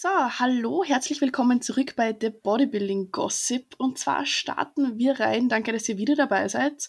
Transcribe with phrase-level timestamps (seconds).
[0.00, 3.74] So, hallo, herzlich willkommen zurück bei The Bodybuilding Gossip.
[3.78, 5.48] Und zwar starten wir rein.
[5.48, 6.86] Danke, dass ihr wieder dabei seid.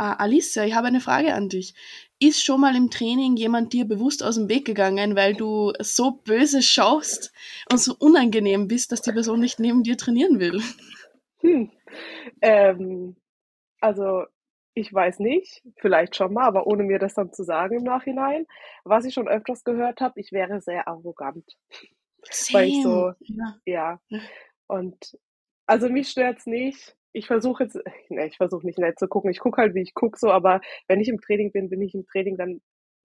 [0.00, 1.74] Uh, Alice, ich habe eine Frage an dich.
[2.20, 6.12] Ist schon mal im Training jemand dir bewusst aus dem Weg gegangen, weil du so
[6.12, 7.32] böse schaust
[7.68, 10.62] und so unangenehm bist, dass die Person nicht neben dir trainieren will?
[11.40, 11.68] Hm.
[12.42, 13.16] Ähm,
[13.80, 14.22] also
[14.74, 18.46] ich weiß nicht, vielleicht schon mal, aber ohne mir das dann zu sagen im Nachhinein.
[18.84, 21.56] Was ich schon öfters gehört habe, ich wäre sehr arrogant.
[22.30, 22.62] Same.
[22.62, 23.56] Weil ich so, ja.
[23.66, 24.00] ja.
[24.66, 25.18] Und
[25.66, 26.96] also mich stört's nicht.
[27.12, 27.76] Ich versuche jetzt,
[28.08, 29.30] ne, ich versuche nicht nett zu gucken.
[29.30, 31.94] Ich gucke halt, wie ich gucke, so, aber wenn ich im Training bin, bin ich
[31.94, 32.60] im Training, dann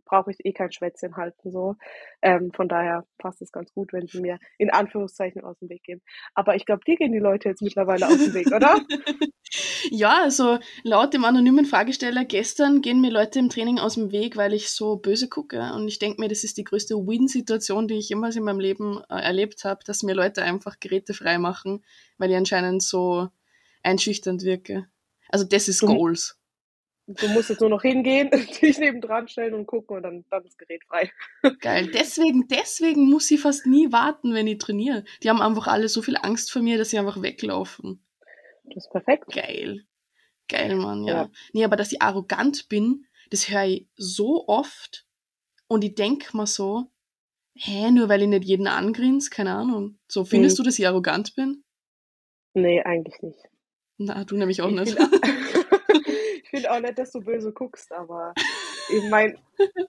[0.05, 1.52] brauche ich eh kein Schwätzchen halten.
[1.52, 1.75] So.
[2.22, 5.84] Ähm, von daher passt es ganz gut, wenn sie mir in Anführungszeichen aus dem Weg
[5.84, 6.02] gehen.
[6.34, 8.80] Aber ich glaube, dir gehen die Leute jetzt mittlerweile aus dem Weg, oder?
[9.90, 14.38] ja, also laut dem anonymen Fragesteller gestern gehen mir Leute im Training aus dem Weg,
[14.38, 15.73] weil ich so böse gucke.
[15.73, 19.02] Und ich denke mir, das ist die größte Win-Situation, die ich jemals in meinem Leben
[19.09, 21.84] äh, erlebt habe, dass mir Leute einfach Geräte frei machen,
[22.18, 23.30] weil ich anscheinend so
[23.84, 24.88] einschüchternd wirke.
[25.30, 26.38] Also das ist Goals.
[27.08, 28.30] Du musst jetzt nur noch hingehen,
[28.61, 31.09] dich nebendran stellen und gucken und dann, dann ist Gerät frei.
[31.61, 31.89] Geil.
[31.94, 35.06] Deswegen, deswegen muss ich fast nie warten, wenn ich trainiere.
[35.23, 38.04] Die haben einfach alle so viel Angst vor mir, dass sie einfach weglaufen.
[38.73, 39.28] Das ist perfekt.
[39.34, 39.86] Geil.
[40.48, 41.23] Geil, Mann, ja.
[41.23, 41.30] ja.
[41.54, 45.06] Nee, aber dass ich arrogant bin, das höre ich so oft
[45.68, 46.86] und ich denke mir so,
[47.56, 50.00] hä, nur weil ich nicht jeden angrinse, keine Ahnung.
[50.08, 50.64] So, findest hm.
[50.64, 51.64] du, dass ich arrogant bin?
[52.54, 53.40] Nee, eigentlich nicht.
[53.98, 54.98] Na, du nämlich auch ich nicht.
[56.44, 58.34] Ich finde auch nicht, dass du böse guckst, aber
[58.90, 59.38] ich meine,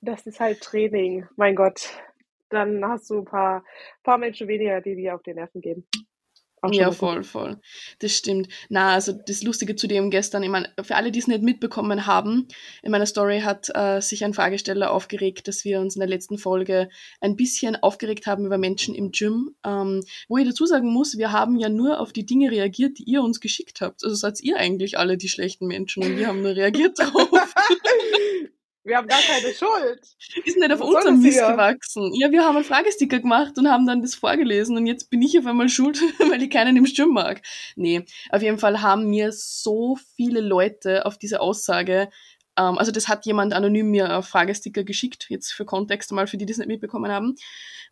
[0.02, 1.24] das ist halt Training.
[1.36, 1.88] Mein Gott,
[2.48, 3.64] dann hast du ein paar,
[4.02, 5.86] paar Menschen weniger, die dir auf die Nerven gehen.
[6.70, 7.60] Ja, voll, voll.
[8.00, 8.48] Das stimmt.
[8.68, 12.06] Na, also das Lustige zu dem gestern, ich meine, für alle, die es nicht mitbekommen
[12.06, 12.48] haben,
[12.82, 16.38] in meiner Story hat äh, sich ein Fragesteller aufgeregt, dass wir uns in der letzten
[16.38, 16.88] Folge
[17.20, 19.54] ein bisschen aufgeregt haben über Menschen im Gym.
[19.64, 23.04] Ähm, wo ich dazu sagen muss, wir haben ja nur auf die Dinge reagiert, die
[23.04, 24.04] ihr uns geschickt habt.
[24.04, 27.54] Also seid ihr eigentlich alle die schlechten Menschen und wir haben nur reagiert drauf.
[28.88, 30.00] Wir haben gar keine Schuld.
[30.44, 32.12] Ist nicht auf unserem Mist gewachsen.
[32.14, 35.38] Ja, wir haben einen Fragesticker gemacht und haben dann das vorgelesen und jetzt bin ich
[35.38, 36.00] auf einmal schuld,
[36.30, 37.42] weil ich keinen im Sturm mag.
[37.76, 42.08] Nee, auf jeden Fall haben mir so viele Leute auf diese Aussage
[42.58, 46.36] ähm, also das hat jemand anonym mir einen Fragesticker geschickt, jetzt für Kontext mal, für
[46.36, 47.36] die, die es nicht mitbekommen haben.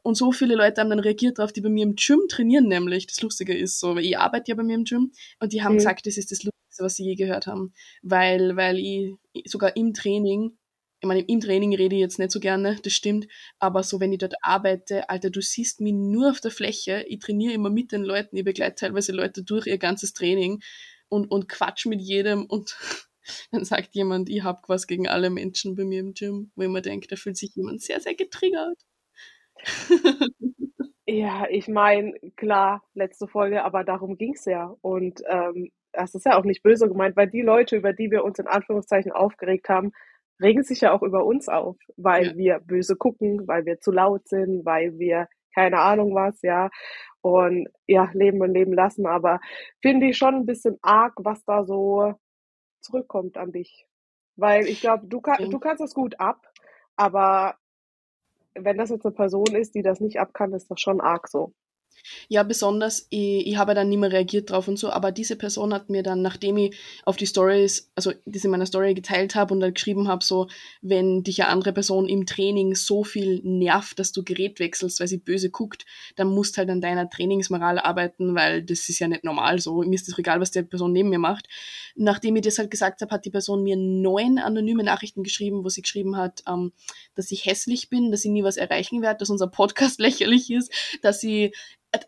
[0.03, 3.07] Und so viele Leute haben dann reagiert darauf, die bei mir im Gym trainieren, nämlich.
[3.07, 5.79] Das Lustige ist so, ich arbeite ja bei mir im Gym und die haben mhm.
[5.79, 7.73] gesagt, das ist das Lustigste, was sie je gehört haben.
[8.03, 9.15] Weil, weil ich
[9.47, 10.57] sogar im Training
[11.07, 13.29] ich meine, im Training rede ich jetzt nicht so gerne, das stimmt,
[13.61, 17.21] aber so, wenn ich dort arbeite, Alter, du siehst mich nur auf der Fläche, ich
[17.21, 20.61] trainiere immer mit den Leuten, ich begleite teilweise Leute durch ihr ganzes Training
[21.09, 22.77] und, und quatsch mit jedem und
[23.53, 26.69] dann sagt jemand, ich hab was gegen alle Menschen bei mir im Gym, wo ich
[26.69, 28.79] mir denke, da fühlt sich jemand sehr, sehr getriggert.
[31.07, 34.75] ja, ich meine, klar, letzte Folge, aber darum ging es ja.
[34.81, 38.25] Und ähm, das ist ja auch nicht böse gemeint, weil die Leute, über die wir
[38.25, 39.93] uns in Anführungszeichen aufgeregt haben,
[40.41, 42.37] regen sich ja auch über uns auf, weil ja.
[42.37, 46.71] wir böse gucken, weil wir zu laut sind, weil wir keine Ahnung was, ja.
[47.23, 49.07] Und ja, leben und leben lassen.
[49.07, 49.41] Aber
[49.83, 52.15] finde ich schon ein bisschen arg, was da so
[52.83, 53.87] zurückkommt an dich.
[54.37, 56.47] Weil ich glaube, du, kann, du kannst das gut ab,
[56.95, 57.57] aber
[58.55, 61.29] wenn das jetzt eine Person ist, die das nicht ab kann, ist das schon arg
[61.29, 61.53] so.
[62.29, 65.73] Ja, besonders, ich, ich habe dann nicht mehr reagiert drauf und so, aber diese Person
[65.73, 69.55] hat mir dann, nachdem ich auf die Stories, also das in meiner Story geteilt habe
[69.55, 70.49] und dann geschrieben habe, so,
[70.83, 75.09] wenn dich eine andere Person im Training so viel nervt, dass du Gerät wechselst, weil
[75.09, 75.85] sie böse guckt,
[76.17, 79.83] dann musst halt an deiner Trainingsmoral arbeiten, weil das ist ja nicht normal so.
[79.83, 81.49] Mir ist das egal, was die Person neben mir macht.
[81.95, 85.69] Nachdem ich das halt gesagt habe, hat die Person mir neun anonyme Nachrichten geschrieben, wo
[85.69, 86.73] sie geschrieben hat, ähm,
[87.15, 90.73] dass ich hässlich bin, dass ich nie was erreichen werde, dass unser Podcast lächerlich ist,
[91.03, 91.53] dass sie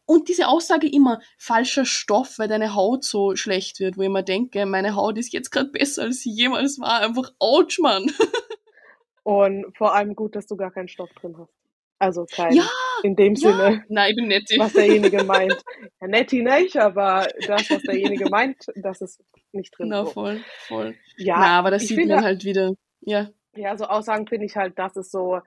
[0.06, 4.22] und diese Aussage immer, falscher Stoff, weil deine Haut so schlecht wird, wo ich immer
[4.22, 7.00] denke, meine Haut ist jetzt gerade besser, als sie jemals war.
[7.00, 8.10] Einfach ouch, Mann.
[9.22, 11.53] Und vor allem gut, dass du gar keinen Stoff drin hast.
[11.99, 12.65] Also kein, ja,
[13.03, 13.50] in dem ja.
[13.50, 14.56] Sinne, Nein, ich bin netti.
[14.59, 15.56] was derjenige meint.
[16.00, 19.20] Ja, netti nicht, aber das, was derjenige meint, das ist
[19.52, 19.88] nicht drin.
[19.88, 20.94] Na, voll, voll.
[21.17, 23.29] Ja, Na, aber das sieht man halt wieder, ja.
[23.56, 25.40] Ja, so Aussagen finde ich halt, dass es so,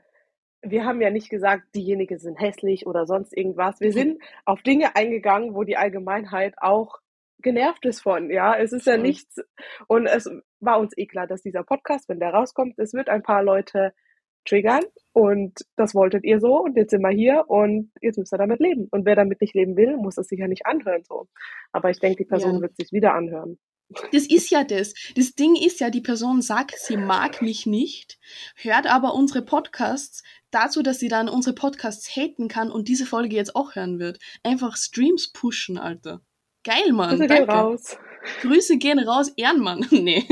[0.61, 3.79] wir haben ja nicht gesagt, diejenigen sind hässlich oder sonst irgendwas.
[3.79, 3.93] Wir mhm.
[3.93, 6.99] sind auf Dinge eingegangen, wo die Allgemeinheit auch
[7.41, 8.55] genervt ist von, ja.
[8.55, 9.37] Es ist ja nichts,
[9.87, 10.29] und es
[10.59, 13.93] war uns eh klar, dass dieser Podcast, wenn der rauskommt, es wird ein paar Leute
[14.45, 18.37] triggern und das wolltet ihr so und jetzt sind wir hier und jetzt müsst ihr
[18.37, 18.87] damit leben.
[18.91, 21.27] Und wer damit nicht leben will, muss es sich ja nicht anhören so.
[21.71, 22.61] Aber ich denke, die Person ja.
[22.61, 23.59] wird sich wieder anhören.
[24.11, 24.93] Das ist ja das.
[25.15, 28.19] Das Ding ist ja, die Person sagt, sie mag mich nicht,
[28.55, 33.35] hört aber unsere Podcasts, dazu, dass sie dann unsere Podcasts haten kann und diese Folge
[33.35, 34.19] jetzt auch hören wird.
[34.43, 36.21] Einfach Streams pushen, Alter.
[36.63, 37.17] Geil, Mann.
[37.17, 37.45] Grüße danke.
[37.47, 37.97] gehen raus.
[38.41, 39.87] Grüße gehen raus, Ehrenmann.
[39.91, 40.23] nee.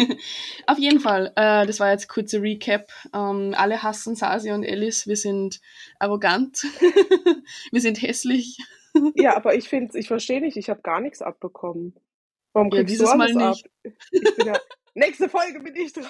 [0.67, 2.87] Auf jeden Fall, äh, das war jetzt kurze Recap.
[3.13, 5.07] Ähm, alle hassen Sasi und Alice.
[5.07, 5.59] Wir sind
[5.97, 6.61] arrogant.
[7.71, 8.57] wir sind hässlich.
[9.15, 11.93] Ja, aber ich finde, ich verstehe nicht, ich habe gar nichts abbekommen.
[12.53, 13.65] Warum Ja, kriegst dieses du Mal alles nicht.
[13.85, 13.93] ab?
[14.11, 14.59] Ich bin ja,
[14.95, 16.07] nächste Folge bin ich dran.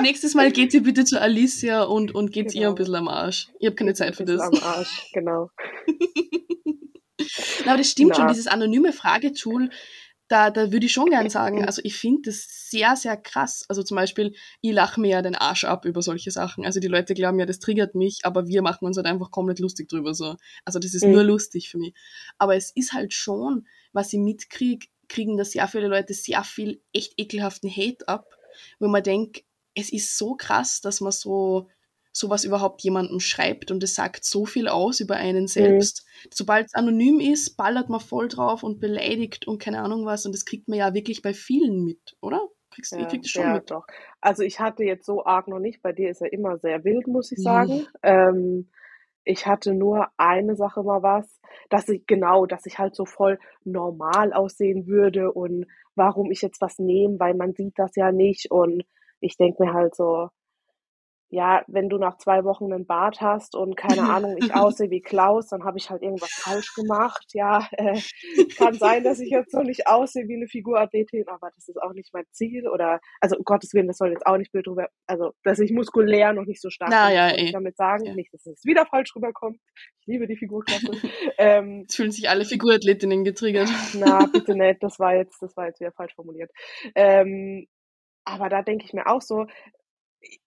[0.00, 2.70] Nächstes Mal geht ihr bitte zu Alicia und, und geht's ihr Genau.
[2.70, 3.48] ein bisschen am Arsch.
[3.58, 4.40] Ich habe keine Zeit für das.
[4.40, 5.50] Am Arsch, genau.
[7.64, 8.30] Na, aber das stimmt schon, Na.
[8.30, 9.70] dieses anonyme Fragetool,
[10.28, 13.64] da, da würde ich schon gern sagen, also ich finde das sehr, sehr krass.
[13.68, 16.64] Also zum Beispiel, ich lache mir ja den Arsch ab über solche Sachen.
[16.64, 19.58] Also die Leute glauben ja, das triggert mich, aber wir machen uns halt einfach komplett
[19.58, 20.36] lustig drüber so.
[20.64, 21.12] Also das ist Mhm.
[21.12, 21.94] nur lustig für mich.
[22.38, 26.82] Aber es ist halt schon, was ich mitkriege, kriegen da sehr viele Leute sehr viel
[26.92, 28.36] echt ekelhaften Hate ab,
[28.78, 29.42] wo man denkt,
[29.78, 31.68] es ist so krass, dass man so
[32.12, 36.04] sowas überhaupt jemandem schreibt und es sagt so viel aus über einen selbst.
[36.32, 40.34] Sobald es anonym ist, ballert man voll drauf und beleidigt und keine Ahnung was und
[40.34, 42.48] das kriegt man ja wirklich bei vielen mit, oder?
[42.70, 43.70] Kriegst, kriegt es schon ja, mit.
[43.70, 43.86] doch.
[44.20, 47.06] Also ich hatte jetzt so arg noch nicht, bei dir ist er immer sehr wild,
[47.06, 47.44] muss ich Mhm.
[47.44, 47.86] sagen.
[48.02, 48.68] Ähm,
[49.24, 53.38] ich hatte nur eine Sache mal was, dass ich, genau, dass ich halt so voll
[53.64, 58.50] normal aussehen würde und warum ich jetzt was nehme, weil man sieht das ja nicht
[58.50, 58.84] und
[59.20, 60.28] ich denke mir halt so,
[61.30, 65.02] ja, wenn du nach zwei Wochen einen Bart hast und keine Ahnung, ich aussehe wie
[65.02, 67.26] Klaus, dann habe ich halt irgendwas falsch gemacht.
[67.34, 68.00] Ja, äh,
[68.56, 71.92] kann sein, dass ich jetzt noch nicht aussehe wie eine Figurathletin, aber das ist auch
[71.92, 72.66] nicht mein Ziel.
[72.68, 75.72] Oder, also um Gottes Willen, das soll jetzt auch nicht blöd drüber, also dass ich
[75.72, 77.44] muskulär noch nicht so stark Na bin, ja, wollte eh.
[77.44, 78.04] ich damit sagen.
[78.06, 78.14] Ja.
[78.14, 79.58] Nicht, dass es wieder falsch rüberkommt.
[80.00, 80.90] Ich liebe die Figurklasse.
[81.38, 83.68] ähm, Jetzt fühlen sich alle Figurathletinnen getriggert.
[83.94, 86.50] na, bitte nicht, das war jetzt, das war jetzt wieder falsch formuliert.
[86.94, 87.66] Ähm,
[88.28, 89.46] aber da denke ich mir auch so,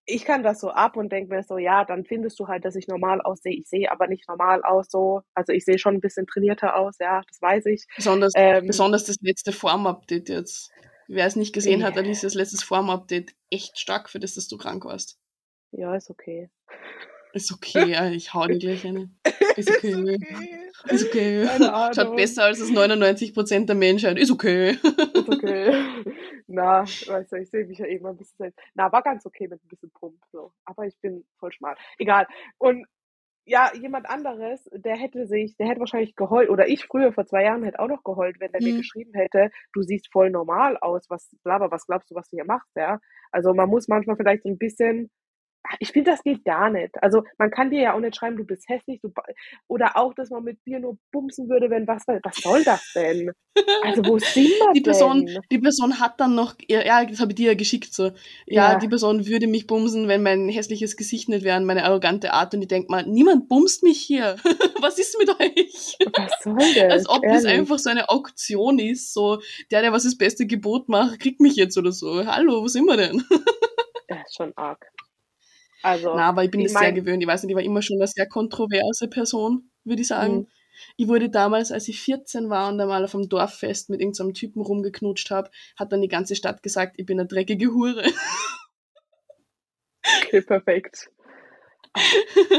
[0.06, 2.76] ich kann das so ab und denke mir so, ja, dann findest du halt, dass
[2.76, 3.54] ich normal aussehe.
[3.54, 5.22] Ich sehe aber nicht normal aus so.
[5.34, 7.88] Also ich sehe schon ein bisschen trainierter aus, ja, das weiß ich.
[7.96, 10.72] Besonders, Ähm, besonders das letzte Form-Update jetzt.
[11.08, 12.02] Wer es nicht gesehen hat, Ja.
[12.02, 15.18] Alicias letztes Form-Update echt stark für das, dass du krank warst.
[15.72, 16.50] Ja, ist okay.
[17.34, 19.10] Ist okay, ja, ich hau dir gleich eine.
[19.56, 20.18] Ist okay.
[20.90, 21.46] Ist okay.
[21.46, 21.94] Keine Ahnung.
[21.94, 24.18] Schaut besser als das 99% der Menschheit.
[24.18, 24.72] Ist okay.
[24.72, 25.74] Ist okay.
[26.54, 28.60] Na, weißt du, ich sehe mich ja eben ein bisschen selbst.
[28.76, 30.52] Na, war ganz okay mit ein bisschen Pump, so.
[30.66, 31.76] Aber ich bin voll schmal.
[31.98, 32.28] Egal.
[32.58, 32.86] Und
[33.46, 37.44] ja, jemand anderes, der hätte sich, der hätte wahrscheinlich geheult, oder ich früher vor zwei
[37.44, 38.78] Jahren hätte auch noch geheult, wenn der mir Mhm.
[38.78, 42.46] geschrieben hätte, du siehst voll normal aus, was, blabla, was glaubst du, was du hier
[42.46, 43.00] machst, ja?
[43.32, 45.10] Also man muss manchmal vielleicht so ein bisschen,
[45.80, 47.02] ich finde, das geht gar nicht.
[47.02, 49.12] Also man kann dir ja auch nicht schreiben, du bist hässlich, du,
[49.68, 53.32] oder auch, dass man mit dir nur bumsen würde, wenn was, was soll das denn?
[53.84, 55.40] Also wo sind wir Die Person, denn?
[55.52, 58.12] die Person hat dann noch, ja, das habe ich dir ja geschickt, so.
[58.48, 58.76] Ja, Ja.
[58.80, 62.54] die Person würde mich bumsen, wenn mein hässliches Gesicht nicht wäre und meine arrogante Art
[62.54, 64.38] und ich denk mal, niemand bumst mich hier.
[64.82, 65.98] Was ist mit euch?
[66.16, 66.92] Was soll das?
[66.92, 67.60] Als ob das Ehrlich.
[67.60, 71.56] einfach so eine Auktion ist, so, der, der was das beste Gebot macht, kriegt mich
[71.56, 72.26] jetzt oder so.
[72.26, 73.24] Hallo, wo sind wir denn?
[74.10, 74.92] Ja, ist schon arg.
[75.84, 77.22] Also, Na, aber ich bin ich das sehr gewöhnt.
[77.22, 80.36] Ich weiß nicht, ich war immer schon eine sehr kontroverse Person, würde ich sagen.
[80.36, 80.48] Mhm.
[80.98, 84.62] Ich wurde damals, als ich 14 war und einmal auf einem Dorffest mit irgendeinem Typen
[84.62, 88.04] rumgeknutscht habe, hat dann die ganze Stadt gesagt, ich bin eine dreckige Hure.
[90.24, 91.10] okay, perfekt.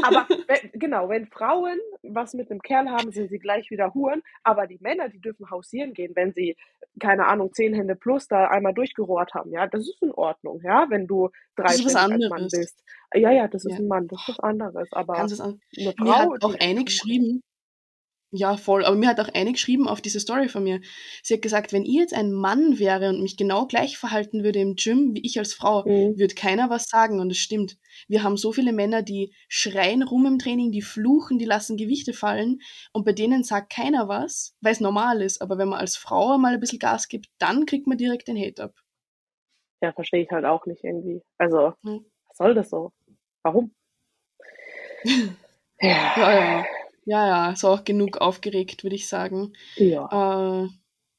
[0.03, 0.27] Aber
[0.73, 4.21] genau, wenn Frauen was mit einem Kerl haben, sind sie gleich wieder Huren.
[4.43, 6.55] Aber die Männer, die dürfen hausieren gehen, wenn sie,
[6.99, 9.51] keine Ahnung, zehn Hände plus da einmal durchgerohrt haben.
[9.51, 12.83] Ja, das ist in Ordnung, ja, wenn du dreiständig als Mann bist.
[13.15, 13.77] Ja, ja, das ist Ja.
[13.79, 14.91] ein Mann, das ist was anderes.
[14.91, 17.43] Aber eine Frau, Mir hat auch eine geschrieben,
[18.35, 20.81] ja voll, aber mir hat auch eine geschrieben auf diese Story von mir.
[21.21, 24.59] Sie hat gesagt, wenn ich jetzt ein Mann wäre und mich genau gleich verhalten würde
[24.59, 26.17] im Gym wie ich als Frau, Mhm.
[26.17, 27.77] wird keiner was sagen und es stimmt.
[28.07, 32.11] Wir haben so viele Männer, die schreien rum im Training, die fluchen, die lassen Gewichte
[32.13, 32.59] fallen
[32.91, 35.41] und bei denen sagt keiner was, weil es normal ist.
[35.41, 38.37] Aber wenn man als Frau mal ein bisschen Gas gibt, dann kriegt man direkt den
[38.37, 38.73] Hate ab.
[39.81, 41.21] Ja, verstehe ich halt auch nicht irgendwie.
[41.37, 42.03] Also, Hm.
[42.27, 42.91] was soll das so?
[43.43, 43.73] Warum?
[45.03, 46.13] ja.
[46.17, 46.65] Ja, ja.
[47.05, 49.53] Ja, ja, ist auch genug aufgeregt, würde ich sagen.
[49.77, 50.09] ja.
[50.09, 50.67] Äh,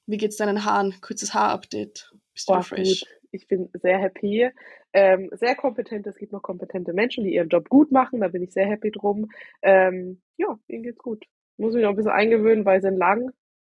[0.07, 1.01] wie geht's deinen Haaren?
[1.01, 2.13] Kurzes Haar-Update.
[2.33, 3.03] Bist du Boah, fresh?
[3.03, 3.21] gut.
[3.33, 4.51] Ich bin sehr happy.
[4.93, 6.07] Ähm, sehr kompetent.
[6.07, 8.21] Es gibt noch kompetente Menschen, die ihren Job gut machen.
[8.21, 9.31] Da bin ich sehr happy drum.
[9.63, 11.25] Ähm, ja, ihnen geht's gut.
[11.57, 13.31] Muss mich noch ein bisschen eingewöhnen, weil sie sind lang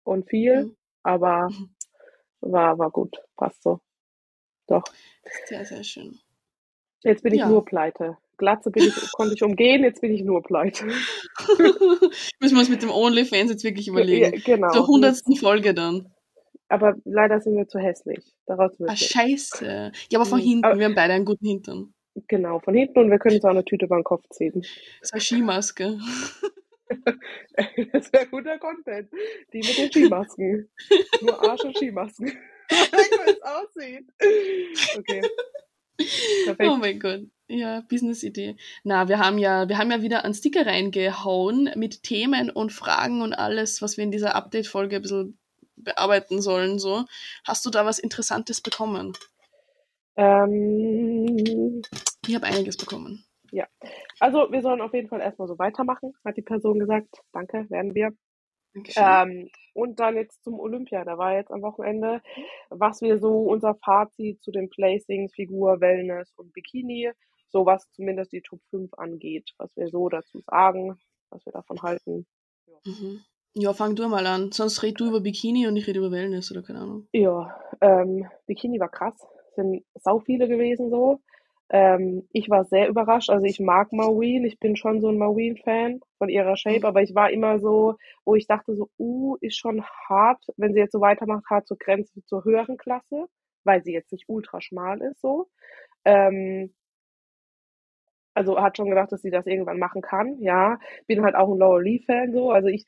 [0.04, 0.64] und viel.
[0.64, 0.76] Mhm.
[1.02, 1.70] Aber Mhm.
[2.40, 3.16] war, war gut.
[3.36, 3.80] Passt so.
[4.68, 4.84] Doch.
[5.46, 6.18] Sehr, sehr schön.
[7.02, 7.48] Jetzt bin ich Ja.
[7.48, 8.18] nur pleite.
[8.38, 10.87] Glatze bin ich, konnte ich umgehen, jetzt bin ich nur pleite.
[12.40, 14.33] Müssen wir uns mit dem OnlyFans jetzt wirklich überlegen.
[14.35, 14.71] Ja, genau.
[14.73, 16.11] Zur hundertsten Folge dann.
[16.68, 18.25] Aber leider sind wir zu hässlich.
[18.47, 19.92] Daraus wird Ah, scheiße.
[20.11, 20.45] Ja, aber von Mhm.
[20.45, 20.64] hinten.
[20.64, 21.92] Aber- wir haben beide einen guten Hintern.
[22.26, 24.62] Genau, von hinten und wir können uns auch eine Tüte über den Kopf ziehen.
[25.02, 25.99] So eine Skimaske.
[27.92, 29.09] das wäre guter Content.
[29.52, 30.68] Die mit den Skimasken.
[31.21, 32.26] Nur Arsch und Skimasken.
[32.71, 34.09] wie es aussieht.
[34.99, 35.23] Okay.
[36.45, 36.71] Perfekt.
[36.71, 37.23] Oh mein Gott.
[37.48, 38.56] Ja, Business-Idee.
[38.84, 43.22] Na, wir haben ja, wir haben ja wieder einen Sticker reingehauen mit Themen und Fragen
[43.22, 45.38] und alles, was wir in dieser Update-Folge ein bisschen
[45.76, 46.78] bearbeiten sollen.
[46.78, 47.04] So.
[47.44, 49.14] Hast du da was Interessantes bekommen?
[50.16, 51.82] Ähm,
[52.26, 53.24] ich habe einiges bekommen.
[53.50, 53.66] Ja.
[54.20, 57.08] Also wir sollen auf jeden Fall erstmal so weitermachen, hat die Person gesagt.
[57.32, 58.10] Danke, werden wir.
[58.96, 61.04] Ähm, und dann jetzt zum Olympia.
[61.04, 62.20] Da war jetzt am Wochenende,
[62.68, 67.10] was wir so unser Fazit zu den Placings, Figur, Wellness und Bikini,
[67.50, 70.98] so was zumindest die Top 5 angeht, was wir so dazu sagen,
[71.30, 72.26] was wir davon halten.
[72.66, 72.76] Ja.
[72.84, 73.20] Mhm.
[73.54, 74.52] Ja, fang du mal an.
[74.52, 77.08] Sonst red du über Bikini und ich rede über Wellness oder keine Ahnung.
[77.12, 79.26] Ja, ähm, Bikini war krass.
[79.56, 81.20] Sind sau viele gewesen so.
[81.70, 83.30] Ähm, ich war sehr überrascht.
[83.30, 84.44] Also ich mag Maureen.
[84.44, 88.34] Ich bin schon so ein Maureen-Fan von ihrer Shape, aber ich war immer so, wo
[88.34, 92.24] ich dachte so, uh, ist schon hart, wenn sie jetzt so weitermacht, hart zur Grenze
[92.26, 93.26] zur höheren Klasse,
[93.64, 95.48] weil sie jetzt nicht ultra schmal ist so.
[96.04, 96.72] Ähm,
[98.38, 100.38] also hat schon gedacht, dass sie das irgendwann machen kann.
[100.40, 102.50] Ja, bin halt auch ein Laura Lee Fan so.
[102.52, 102.87] Also ich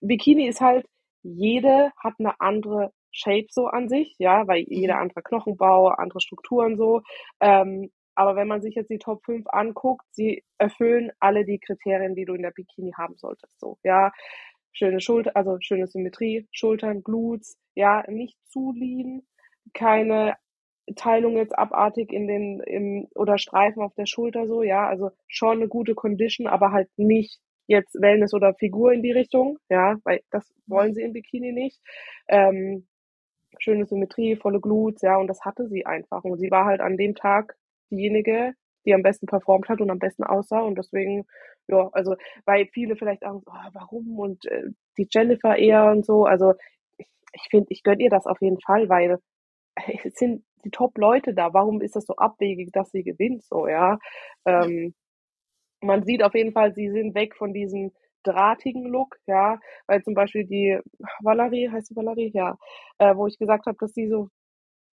[0.00, 0.86] Bikini ist halt
[1.22, 5.02] jede hat eine andere Shape so an sich, ja, weil jeder mhm.
[5.02, 7.02] andere Knochenbau, andere Strukturen so.
[7.40, 12.14] Ähm, aber wenn man sich jetzt die Top 5 anguckt, sie erfüllen alle die Kriterien,
[12.14, 13.58] die du in der Bikini haben solltest.
[13.58, 14.12] So, ja,
[14.72, 19.22] schöne Schulter, also schöne Symmetrie, Schultern, Glutes, ja, nicht zu lean,
[19.74, 20.36] keine
[20.94, 25.58] Teilung jetzt abartig in den im, oder Streifen auf der Schulter so, ja, also schon
[25.58, 30.20] eine gute Condition, aber halt nicht jetzt Wellness oder Figur in die Richtung, ja, weil
[30.30, 31.80] das wollen sie im Bikini nicht.
[32.28, 32.86] Ähm,
[33.58, 36.24] schöne Symmetrie, volle Glutes, ja, und das hatte sie einfach.
[36.24, 37.56] Und sie war halt an dem Tag
[37.90, 40.60] diejenige, die am besten performt hat und am besten aussah.
[40.60, 41.26] Und deswegen,
[41.68, 46.24] ja, also, weil viele vielleicht auch, oh, warum und äh, die Jennifer eher und so.
[46.26, 46.54] Also,
[47.34, 49.18] ich finde, ich gönne ihr das auf jeden Fall, weil
[50.04, 51.52] es sind die Top-Leute da.
[51.54, 53.98] Warum ist das so abwegig, dass sie gewinnt, so, ja?
[54.46, 54.94] Ähm,
[55.80, 57.92] man sieht auf jeden Fall, sie sind weg von diesem
[58.22, 60.78] drahtigen Look, ja, weil zum Beispiel die
[61.20, 62.56] Valerie, heißt sie Valerie, ja,
[62.98, 64.28] äh, wo ich gesagt habe, dass sie so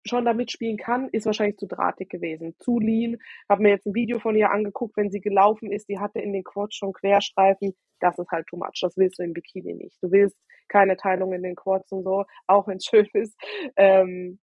[0.05, 2.55] schon da mitspielen kann, ist wahrscheinlich zu drahtig gewesen.
[2.59, 3.17] Zu lean.
[3.49, 6.33] Habe mir jetzt ein Video von ihr angeguckt, wenn sie gelaufen ist, die hatte in
[6.33, 7.75] den Quads schon Querstreifen.
[7.99, 8.79] Das ist halt too much.
[8.81, 9.97] Das willst du im Bikini nicht.
[10.01, 10.37] Du willst
[10.69, 13.37] keine Teilung in den Quads und so, auch wenn es schön ist.
[13.75, 14.39] Ähm,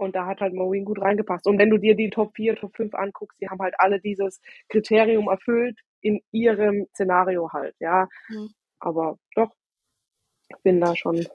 [0.00, 1.46] und da hat halt Maureen gut reingepasst.
[1.46, 4.40] Und wenn du dir die Top 4, Top 5 anguckst, die haben halt alle dieses
[4.68, 8.08] Kriterium erfüllt in ihrem Szenario halt, ja.
[8.28, 8.50] Mhm.
[8.78, 9.54] Aber doch,
[10.48, 11.26] ich bin da schon.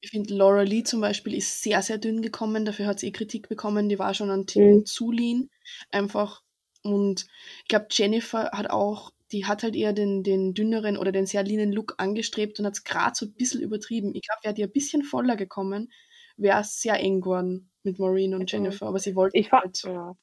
[0.00, 2.64] Ich finde, Laura Lee zum Beispiel ist sehr, sehr dünn gekommen.
[2.64, 3.88] Dafür hat sie eh Kritik bekommen.
[3.88, 4.86] Die war schon ein Ticken mhm.
[4.86, 5.50] zu lean.
[5.90, 6.42] Einfach.
[6.82, 7.26] Und
[7.62, 11.42] ich glaube, Jennifer hat auch, die hat halt eher den, den dünneren oder den sehr
[11.42, 14.14] leanen Look angestrebt und hat es gerade so ein bisschen übertrieben.
[14.14, 15.90] Ich glaube, wäre die ein bisschen voller gekommen,
[16.36, 18.86] wäre es sehr eng geworden mit Maureen und Jennifer.
[18.86, 19.82] Aber sie wollte ich halt.
[19.84, 20.14] Ja.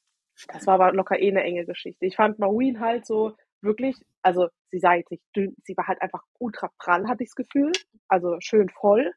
[0.47, 2.05] Das war aber locker eh eine enge Geschichte.
[2.05, 6.01] Ich fand Maureen halt so wirklich, also sie sah jetzt nicht dünn, sie war halt
[6.01, 7.71] einfach ultra prall, hatte ich das Gefühl.
[8.07, 9.13] Also schön voll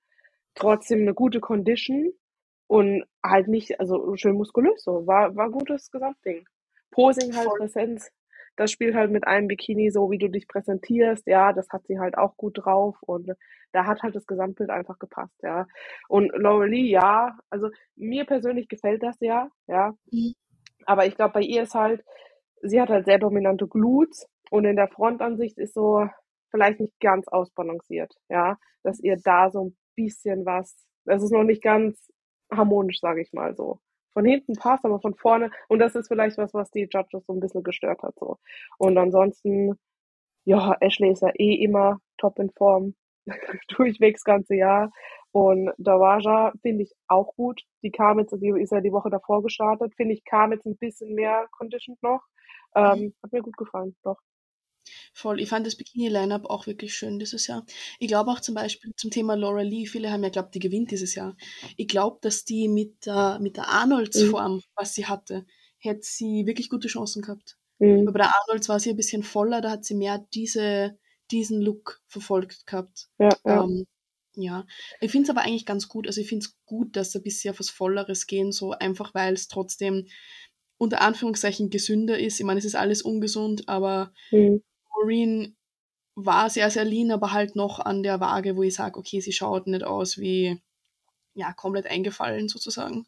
[0.56, 2.12] trotzdem eine gute Condition
[2.66, 5.06] und halt nicht, also schön muskulös so.
[5.06, 6.44] War, war gutes Gesamtding.
[6.90, 7.58] Posing halt, Voll.
[7.58, 8.10] Präsenz.
[8.56, 11.26] Das spielt halt mit einem Bikini so, wie du dich präsentierst.
[11.26, 13.30] Ja, das hat sie halt auch gut drauf und
[13.72, 15.66] da hat halt das Gesamtbild einfach gepasst, ja.
[16.08, 19.94] Und Laurelie, ja, also mir persönlich gefällt das ja, ja.
[20.10, 20.34] Mhm.
[20.86, 22.04] Aber ich glaube, bei ihr ist halt,
[22.62, 26.08] sie hat halt sehr dominante Glutes und in der Frontansicht ist so
[26.50, 28.58] vielleicht nicht ganz ausbalanciert, ja.
[28.82, 30.74] Dass ihr da so ein bisschen was.
[31.04, 32.10] Das ist noch nicht ganz
[32.52, 33.80] harmonisch, sage ich mal so.
[34.16, 35.50] Von hinten passt, aber von vorne.
[35.68, 38.14] Und das ist vielleicht was, was die Judges so ein bisschen gestört hat.
[38.18, 38.38] so.
[38.78, 39.74] Und ansonsten,
[40.46, 42.94] ja, Ashley ist ja eh immer top in Form.
[43.76, 44.90] Durchwegs ganze Jahr.
[45.32, 47.60] Und Dawaja finde ich auch gut.
[47.82, 50.78] Die kam jetzt, die ist ja die Woche davor gestartet, finde ich, kam jetzt ein
[50.78, 52.22] bisschen mehr conditioned noch.
[52.74, 54.16] Ähm, hat mir gut gefallen, doch.
[55.12, 55.40] Voll.
[55.40, 57.64] Ich fand das Bikini-Line-Up auch wirklich schön dieses Jahr.
[57.98, 60.90] Ich glaube auch zum Beispiel zum Thema Laura Lee, viele haben ja glaubt, die gewinnt
[60.90, 61.36] dieses Jahr.
[61.76, 64.62] Ich glaube, dass die mit der, mit der Arnolds-Form, mhm.
[64.74, 65.46] was sie hatte,
[65.78, 67.56] hätte sie wirklich gute Chancen gehabt.
[67.78, 68.06] Mhm.
[68.06, 70.98] bei der Arnolds war sie ein bisschen voller, da hat sie mehr diese,
[71.30, 73.08] diesen Look verfolgt gehabt.
[73.18, 73.64] Ja, ja.
[73.64, 73.86] Ähm,
[74.34, 74.66] ja.
[75.00, 76.06] ich finde es aber eigentlich ganz gut.
[76.06, 79.14] Also ich finde es gut, dass sie ein bisschen auf was Volleres gehen, so einfach
[79.14, 80.06] weil es trotzdem
[80.78, 82.38] unter Anführungszeichen gesünder ist.
[82.38, 84.62] Ich meine, es ist alles ungesund, aber mhm.
[84.96, 85.56] Maureen
[86.14, 89.32] war sehr, sehr lean, aber halt noch an der Waage, wo ich sage, okay, sie
[89.32, 90.60] schaut nicht aus wie
[91.34, 93.06] ja, komplett eingefallen sozusagen.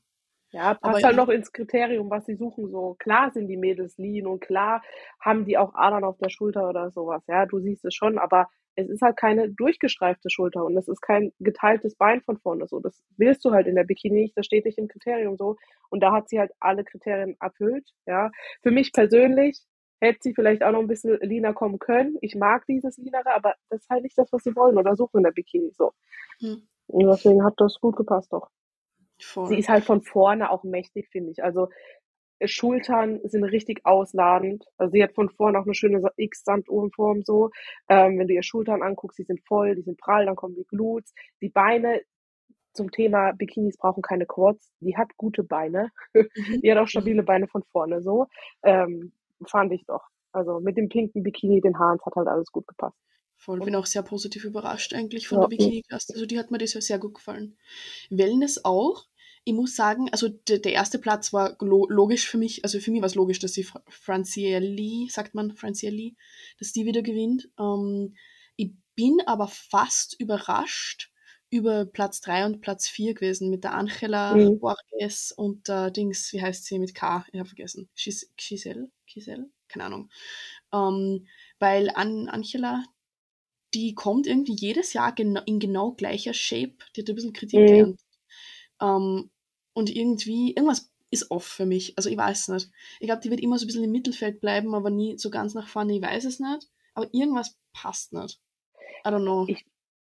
[0.51, 2.71] Ja, passt Aber halt noch ins Kriterium, was sie suchen.
[2.71, 4.83] So klar sind die Mädels lean und klar
[5.21, 7.23] haben die auch Adern auf der Schulter oder sowas.
[7.27, 11.01] Ja, du siehst es schon, aber es ist halt keine durchgestreifte Schulter und es ist
[11.03, 12.67] kein geteiltes Bein von vorne.
[12.69, 14.39] So, das willst du halt in der Bikini nicht.
[14.39, 15.57] Das steht nicht im Kriterium so.
[15.91, 17.91] Und da hat sie halt alle Kriterien erfüllt.
[18.07, 18.31] Ja,
[18.63, 19.61] für mich persönlich
[20.01, 22.17] hätte sie vielleicht auch noch ein bisschen leaner kommen können.
[22.21, 25.19] Ich mag dieses leanere, aber das ist halt nicht das, was sie wollen oder suchen
[25.19, 25.73] in der Bikini.
[25.73, 25.93] So.
[26.41, 26.63] Hm.
[26.87, 28.49] Und deswegen hat das gut gepasst doch.
[29.21, 29.49] Voll.
[29.49, 31.43] Sie ist halt von vorne auch mächtig, finde ich.
[31.43, 31.69] Also
[32.45, 34.65] Schultern sind richtig ausladend.
[34.77, 37.51] Also sie hat von vorne auch eine schöne X-Sanduhrenform so.
[37.89, 40.67] Ähm, wenn du ihr Schultern anguckst, die sind voll, die sind prall, dann kommen die
[40.67, 41.13] Glutes.
[41.43, 42.01] Die Beine
[42.73, 44.73] zum Thema Bikinis brauchen keine Quads.
[44.81, 45.91] Die hat gute Beine.
[46.15, 46.29] Mhm.
[46.63, 48.27] die hat auch stabile Beine von vorne so.
[48.63, 49.13] Ähm,
[49.47, 50.03] fand ich doch.
[50.33, 52.97] Also mit dem pinken Bikini, den Haaren, hat halt alles gut gepasst.
[53.37, 55.47] Voll, bin auch sehr positiv überrascht eigentlich von ja.
[55.47, 56.13] der Bikini-Klasse.
[56.13, 57.57] Also die hat mir das ja sehr gut gefallen.
[58.11, 59.07] Wellness auch.
[59.45, 63.01] Ich muss sagen, also der, der erste Platz war logisch für mich, also für mich
[63.01, 66.17] war es logisch, dass die Francielli, sagt man Francielli,
[66.59, 67.49] dass die wieder gewinnt.
[67.59, 68.17] Ähm,
[68.57, 71.13] ich bin aber fast überrascht
[71.51, 74.59] über Platz 3 und Platz 4 gewesen mit der Angela mhm.
[74.59, 77.25] Borges und der Dings, wie heißt sie mit K?
[77.33, 77.89] Ich habe vergessen.
[77.97, 78.91] Giselle?
[79.07, 79.49] Giselle?
[79.69, 80.11] Keine Ahnung.
[80.73, 81.27] Ähm,
[81.59, 82.85] weil An Angela,
[83.75, 86.77] die kommt irgendwie jedes Jahr gena in genau gleicher Shape.
[86.95, 87.67] Die hat ein bisschen Kritik mhm.
[87.67, 88.01] gelernt.
[88.81, 89.31] Ähm,
[89.73, 91.97] und irgendwie, irgendwas ist off für mich.
[91.97, 92.71] Also ich weiß nicht.
[93.01, 95.55] Ich glaube, die wird immer so ein bisschen im Mittelfeld bleiben, aber nie so ganz
[95.55, 95.97] nach vorne.
[95.97, 96.69] Ich weiß es nicht.
[96.95, 98.41] Aber irgendwas passt nicht.
[99.07, 99.47] I don't know.
[99.49, 99.65] Ich,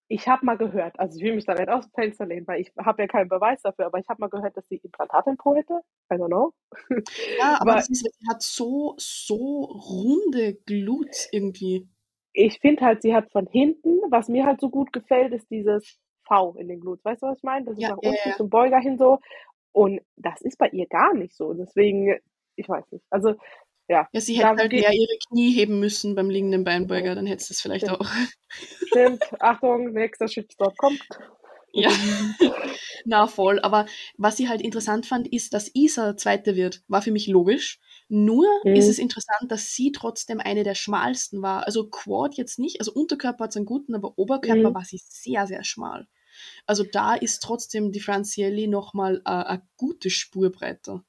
[0.09, 2.61] ich habe mal gehört, also ich will mich da nicht aus dem Fenster lehnen, weil
[2.61, 5.37] ich habe ja keinen Beweis dafür, aber ich habe mal gehört, dass sie Implantate im
[5.37, 5.81] Po hätte.
[6.13, 6.53] I don't know.
[7.39, 11.89] Ja, aber sie hat so, so runde Glutes irgendwie
[12.37, 15.99] ich finde halt, sie hat von hinten, was mir halt so gut gefällt, ist dieses
[16.25, 17.05] V in den Glutes.
[17.05, 17.65] Weißt du, was ich meine?
[17.65, 18.37] Das ist ja, nach unten ja.
[18.37, 19.21] zum Beuger hin so.
[19.73, 21.55] Und das ist bei ihr gar nicht so.
[21.55, 22.15] Deswegen,
[22.57, 23.05] ich weiß nicht.
[23.11, 23.37] Also,
[23.89, 24.09] ja.
[24.13, 27.55] Ja, sie hätte halt eher ihre Knie heben müssen beim liegenden Beinbeuger, dann hätte sie
[27.55, 28.01] es vielleicht Stimmt.
[28.01, 28.11] auch.
[28.89, 29.23] Stimmt.
[29.41, 31.07] Achtung, nächster Shitstorm kommt.
[31.73, 31.91] Ja,
[33.05, 33.61] na voll.
[33.61, 36.83] Aber was ich halt interessant fand, ist, dass Isa Zweite wird.
[36.89, 37.81] War für mich logisch.
[38.09, 38.75] Nur mhm.
[38.75, 41.67] ist es interessant, dass sie trotzdem eine der schmalsten war.
[41.67, 44.75] Also Quad jetzt nicht, also Unterkörper hat es einen guten, aber Oberkörper mhm.
[44.75, 46.07] war sie sehr, sehr schmal.
[46.67, 51.05] Also da ist trotzdem die Francielli nochmal äh, eine gute Spur breiter.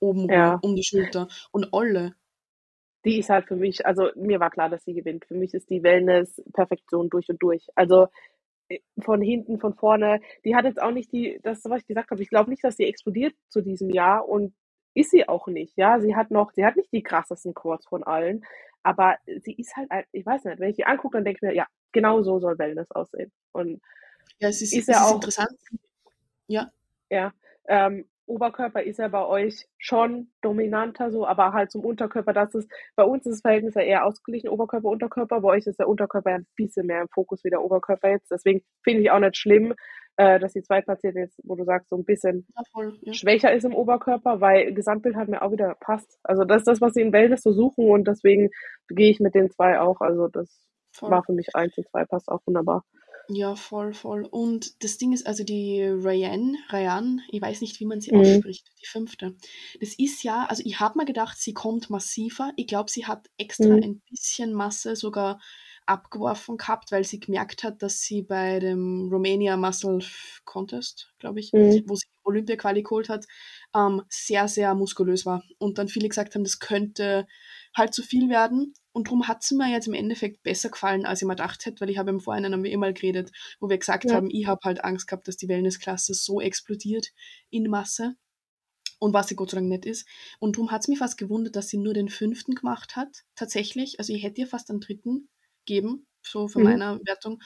[0.00, 0.58] Oben ja.
[0.62, 1.28] um die Schulter.
[1.52, 2.14] Und alle.
[3.04, 5.24] Die ist halt für mich, also mir war klar, dass sie gewinnt.
[5.24, 7.66] Für mich ist die Wellness Perfektion durch und durch.
[7.74, 8.08] Also
[8.68, 10.20] äh, von hinten, von vorne.
[10.44, 12.76] Die hat jetzt auch nicht die, das, was ich gesagt habe, ich glaube nicht, dass
[12.76, 14.54] sie explodiert zu diesem Jahr und
[14.94, 16.00] ist sie auch nicht, ja.
[16.00, 18.44] Sie hat noch, sie hat nicht die krassesten Quads von allen,
[18.82, 21.54] aber sie ist halt, ich weiß nicht, wenn ich die angucke, dann denke ich mir,
[21.54, 23.30] ja, genau so soll Wellness aussehen.
[23.52, 23.80] Und
[24.38, 25.50] ja, es ist, ist ja auch interessant.
[26.46, 26.72] Ja.
[27.10, 27.32] Ja.
[27.66, 32.70] Ähm, Oberkörper ist ja bei euch schon dominanter so, aber halt zum Unterkörper, das ist,
[32.96, 36.30] bei uns ist das Verhältnis ja eher ausgeglichen, Oberkörper, Unterkörper, bei euch ist der Unterkörper
[36.30, 39.36] ja ein bisschen mehr im Fokus wie der Oberkörper jetzt, deswegen finde ich auch nicht
[39.36, 39.74] schlimm,
[40.16, 43.14] äh, dass die Zweitplatzierte jetzt, wo du sagst, so ein bisschen ja, voll, ja.
[43.14, 46.18] schwächer ist im Oberkörper, weil Gesamtbild hat mir auch wieder passt.
[46.22, 48.50] Also das ist das, was sie in Wellness so suchen und deswegen
[48.88, 50.00] gehe ich mit den zwei auch.
[50.00, 51.10] Also das voll.
[51.10, 52.84] war für mich eins und zwei passt auch wunderbar.
[53.28, 54.26] Ja, voll, voll.
[54.28, 58.20] Und das Ding ist, also die Ryan, Ryan, ich weiß nicht, wie man sie mhm.
[58.20, 59.36] ausspricht, die fünfte.
[59.80, 62.52] Das ist ja, also ich habe mir gedacht, sie kommt massiver.
[62.56, 63.82] Ich glaube, sie hat extra mhm.
[63.82, 65.40] ein bisschen Masse sogar
[65.86, 69.98] abgeworfen gehabt, weil sie gemerkt hat, dass sie bei dem Romania Muscle
[70.44, 71.84] Contest, glaube ich, mhm.
[71.86, 73.26] wo sie Olympia-Quali geholt hat,
[73.74, 75.42] ähm, sehr, sehr muskulös war.
[75.58, 77.26] Und dann viele gesagt haben, das könnte
[77.76, 78.74] halt zu viel werden.
[78.92, 81.80] Und darum hat sie mir jetzt im Endeffekt besser gefallen, als ich mir gedacht hätte,
[81.80, 84.14] weil ich habe im Vorhinein haben wir immer geredet, wo wir gesagt ja.
[84.14, 87.08] haben, ich habe halt Angst gehabt, dass die Wellnessklasse so explodiert
[87.50, 88.16] in Masse.
[88.98, 90.06] Und was sie Gott sei Dank nicht ist.
[90.40, 93.98] Und darum hat es mich fast gewundert, dass sie nur den fünften gemacht hat, tatsächlich.
[93.98, 95.30] Also ich hätte ihr fast einen dritten
[95.64, 96.68] geben, so von mhm.
[96.68, 97.40] meiner Wertung.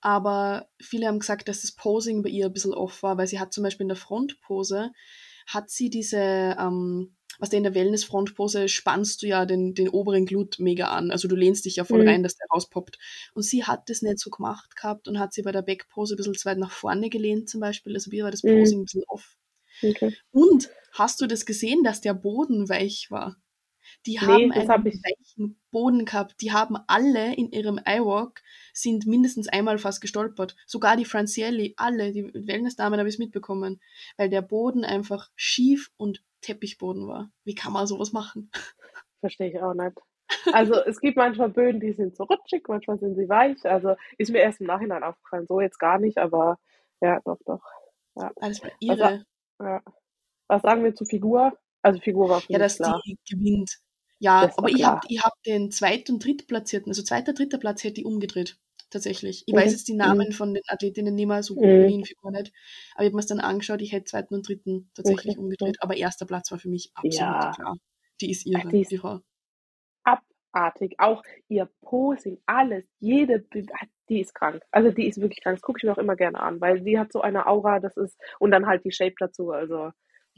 [0.00, 3.38] Aber viele haben gesagt, dass das Posing bei ihr ein bisschen off war, weil sie
[3.38, 4.92] hat zum Beispiel in der Frontpose,
[5.46, 10.26] hat sie diese, ähm, was der in der Wellness-Frontpose spannst du ja den, den oberen
[10.26, 11.10] Glut mega an.
[11.10, 12.08] Also du lehnst dich ja voll mhm.
[12.08, 12.98] rein, dass der rauspoppt.
[13.34, 16.16] Und sie hat das nicht so gemacht gehabt und hat sie bei der Backpose ein
[16.16, 17.94] bisschen zu weit nach vorne gelehnt zum Beispiel.
[17.94, 18.58] Also ihr war das mhm.
[18.58, 18.82] Posing mhm.
[18.82, 19.36] ein bisschen off.
[19.82, 20.16] Okay.
[20.30, 23.36] Und hast du das gesehen, dass der Boden weich war?
[24.06, 26.40] Die haben nee, einen hab weichen Boden gehabt.
[26.40, 28.42] Die haben alle in ihrem iWalk
[28.72, 30.56] sind mindestens einmal fast gestolpert.
[30.66, 33.80] Sogar die Francielli, alle, die Wellnessdamen habe ich es mitbekommen.
[34.16, 37.30] Weil der Boden einfach schief und Teppichboden war.
[37.44, 38.50] Wie kann man sowas machen?
[39.20, 39.98] Verstehe ich auch nicht.
[40.52, 43.64] Also es gibt manchmal Böden, die sind so rutschig, manchmal sind sie weich.
[43.64, 45.46] Also ist mir erst im Nachhinein aufgefallen.
[45.46, 46.58] So jetzt gar nicht, aber
[47.00, 47.62] ja, doch, doch.
[48.16, 48.32] Ja.
[48.40, 49.04] Alles war irre.
[49.04, 49.24] Also,
[49.60, 49.82] ja.
[50.48, 51.56] Was sagen wir zu Figur?
[51.84, 53.04] Also Figur war für Ja, dass klar.
[53.04, 53.78] die gewinnt.
[54.18, 58.00] Ja, aber ich habe ich hab den zweiten und drittplatzierten, also zweiter, dritter Platz hätte
[58.00, 58.58] ich umgedreht.
[58.90, 59.44] Tatsächlich.
[59.46, 59.56] Ich Mhm.
[59.56, 60.24] weiß jetzt die Mhm.
[60.24, 61.94] Namen von den Athletinnen nicht mehr, so gut Mhm.
[61.94, 62.52] in Figur nicht.
[62.94, 65.38] Aber ich habe mir es dann angeschaut, ich hätte zweiten und dritten tatsächlich Okay.
[65.38, 65.76] umgedreht.
[65.82, 67.50] Aber erster Platz war für mich absolut Ja.
[67.50, 67.74] klar.
[68.20, 69.20] Die ist Ach, irre, die ist die Frau.
[70.04, 70.94] abartig.
[70.98, 73.40] Auch ihr Posing, alles, jede,
[74.08, 74.62] die ist krank.
[74.70, 75.56] Also die ist wirklich krank.
[75.56, 77.96] Das gucke ich mir auch immer gerne an, weil die hat so eine Aura, das
[77.96, 79.50] ist, und dann halt die Shape dazu.
[79.50, 79.90] Also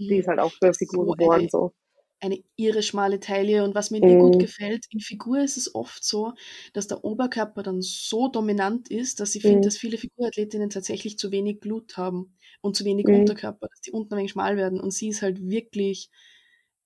[0.08, 0.18] die Mhm.
[0.18, 1.74] ist halt auch für Figur so geboren, eine so.
[2.20, 4.40] eine irre schmale Taille und was mir ihr gut Mhm.
[4.40, 6.34] gefällt, in Figur ist es oft so,
[6.74, 9.68] dass der Oberkörper dann so dominant ist, dass ich finde, Mhm.
[9.68, 13.12] dass viele Figurathletinnen tatsächlich zu wenig Glut haben und zu wenig Mhm.
[13.12, 16.10] Unterkörper, dass die unten ein wenig schmal werden und sie ist halt wirklich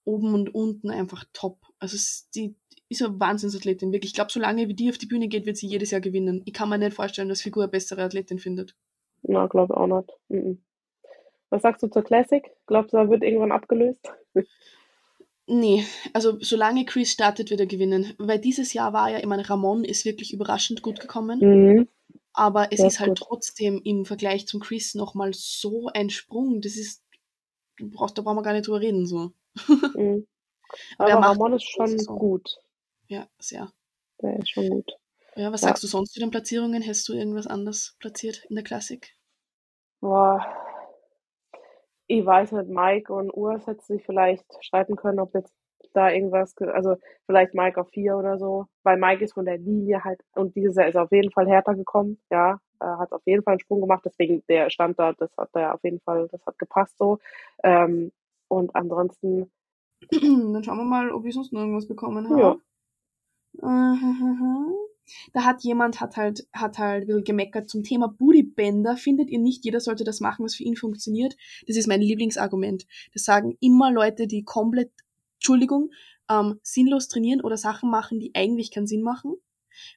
[0.04, 1.60] oben und unten einfach top.
[1.78, 2.56] Also es, die
[2.88, 4.10] ist eine Wahnsinnsathletin, wirklich.
[4.10, 6.42] Ich glaube, solange wie die auf die Bühne geht, wird sie jedes Jahr gewinnen.
[6.46, 8.74] Ich kann mir nicht vorstellen, dass Figur eine bessere Athletin findet.
[9.22, 10.12] Na, glaube auch nicht.
[10.28, 10.62] Mhm.
[11.50, 12.48] Was sagst du zur Classic?
[12.66, 14.12] Glaubst du, er wird irgendwann abgelöst?
[15.46, 18.14] Nee, also solange Chris startet, wird er gewinnen.
[18.18, 21.40] Weil dieses Jahr war ja, ich meine, Ramon ist wirklich überraschend gut gekommen.
[21.40, 21.88] Mhm.
[22.32, 23.18] Aber es ist halt gut.
[23.18, 26.60] trotzdem im Vergleich zum Chris nochmal so ein Sprung.
[26.60, 27.02] Das ist,
[27.78, 27.86] da
[28.22, 29.32] brauchen wir gar nicht drüber reden, so.
[29.96, 30.26] Mhm.
[30.98, 32.16] Aber er Aber Ramon ist schon Saison.
[32.16, 32.56] gut.
[33.08, 33.72] Ja, sehr.
[34.22, 34.92] Der ist schon gut.
[35.34, 35.68] Ja, was Ja.
[35.68, 36.86] sagst du sonst zu den Platzierungen?
[36.86, 39.16] Hast du irgendwas anders platziert in der Klassik?
[40.00, 40.46] Boah.
[42.10, 45.54] Ich weiß nicht, Mike und Urs hätten sich vielleicht streiten können, ob jetzt
[45.94, 46.96] da irgendwas, ge- also
[47.26, 50.76] vielleicht Mike auf vier oder so, weil Mike ist von der Linie halt, und dieses
[50.76, 53.60] Jahr ist er auf jeden Fall härter gekommen, ja, er hat auf jeden Fall einen
[53.60, 56.98] Sprung gemacht, deswegen der stand da, das hat er auf jeden Fall, das hat gepasst
[56.98, 57.18] so.
[57.62, 58.12] Ähm,
[58.48, 59.50] und ansonsten,
[60.12, 62.54] Dann schauen wir mal, ob ich sonst noch irgendwas bekommen habe.
[62.54, 62.60] ja,
[65.32, 68.96] Da hat jemand, hat halt, hat halt ein gemeckert zum Thema Bootybänder.
[68.96, 71.36] Findet ihr nicht, jeder sollte das machen, was für ihn funktioniert?
[71.66, 72.86] Das ist mein Lieblingsargument.
[73.12, 74.90] Das sagen immer Leute, die komplett,
[75.36, 75.90] Entschuldigung,
[76.30, 79.36] ähm, sinnlos trainieren oder Sachen machen, die eigentlich keinen Sinn machen.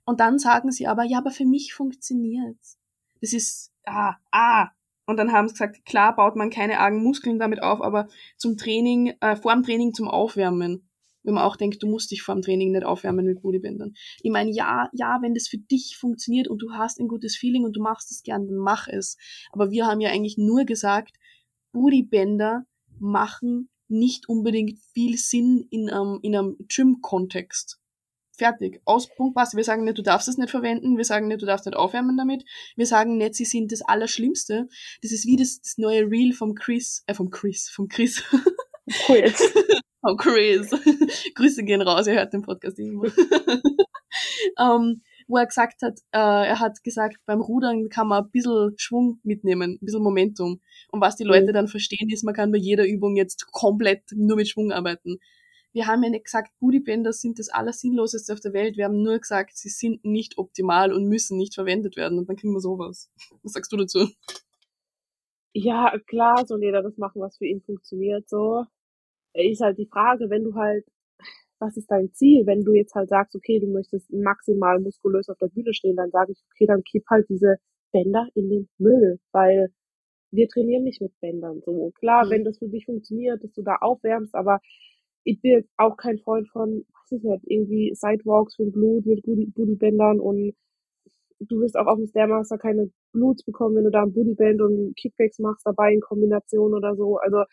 [0.05, 2.77] Und dann sagen sie aber, ja, aber für mich funktioniert's.
[3.21, 4.69] Das ist, ah, ah.
[5.05, 8.57] Und dann haben sie gesagt, klar baut man keine argen Muskeln damit auf, aber zum
[8.57, 10.87] Training, äh, vor dem Training zum Aufwärmen.
[11.23, 13.93] Wenn man auch denkt, du musst dich vor dem Training nicht aufwärmen mit Bodybändern.
[14.21, 17.63] Ich meine, ja, ja, wenn das für dich funktioniert und du hast ein gutes Feeling
[17.63, 19.17] und du machst es gern, dann mach es.
[19.51, 21.17] Aber wir haben ja eigentlich nur gesagt,
[21.71, 22.65] Bodybänder
[22.99, 27.79] machen nicht unbedingt viel Sinn in einem, in einem Gym-Kontext.
[28.35, 28.81] Fertig.
[28.85, 29.55] Aus Punkt was.
[29.55, 30.97] Wir sagen nicht, du darfst es nicht verwenden.
[30.97, 32.43] Wir sagen nicht, du darfst nicht aufwärmen damit.
[32.75, 34.67] Wir sagen nicht, sie sind das Allerschlimmste.
[35.03, 38.23] Das ist wie das, das neue Reel vom Chris, äh, vom Chris, vom Chris.
[39.05, 39.39] Quiz.
[40.03, 40.69] vom Chris.
[41.35, 43.05] Grüße gehen raus, er hört den Podcast irgendwo.
[44.59, 48.73] ähm, wo er gesagt hat, äh, er hat gesagt, beim Rudern kann man ein bisschen
[48.77, 50.59] Schwung mitnehmen, ein bisschen Momentum.
[50.91, 51.53] Und was die Leute Mhm.
[51.53, 55.19] dann verstehen, ist, man kann bei jeder Übung jetzt komplett nur mit Schwung arbeiten.
[55.71, 58.77] Wir haben ja nicht gesagt, Bootybänder sind das Allersinnloseste auf der Welt.
[58.77, 62.19] Wir haben nur gesagt, sie sind nicht optimal und müssen nicht verwendet werden.
[62.19, 63.09] Und dann kriegen wir sowas.
[63.41, 64.09] Was sagst du dazu?
[65.53, 68.65] Ja, klar, soll jeder das machen, was für ihn funktioniert, so.
[69.33, 70.85] Ist halt die Frage, wenn du halt,
[71.59, 72.45] was ist dein Ziel?
[72.45, 76.11] Wenn du jetzt halt sagst, okay, du möchtest maximal muskulös auf der Bühne stehen, dann
[76.11, 77.57] sage ich, okay, dann kipp halt diese
[77.91, 79.69] Bänder in den Müll, weil
[80.31, 81.91] wir trainieren nicht mit Bändern, so.
[81.99, 82.29] Klar, Mhm.
[82.31, 84.59] wenn das für dich funktioniert, dass du da aufwärmst, aber
[85.23, 89.23] ich bin jetzt auch kein Freund von, weiß ich nicht, irgendwie Sidewalks für Blut mit
[89.25, 90.53] Booty- Bootybändern und
[91.39, 94.95] du wirst auch auf dem Stairmaster keine Bluts bekommen, wenn du da ein Bootyband und
[94.97, 97.17] Kickbacks machst dabei in Kombination oder so.
[97.17, 97.43] Also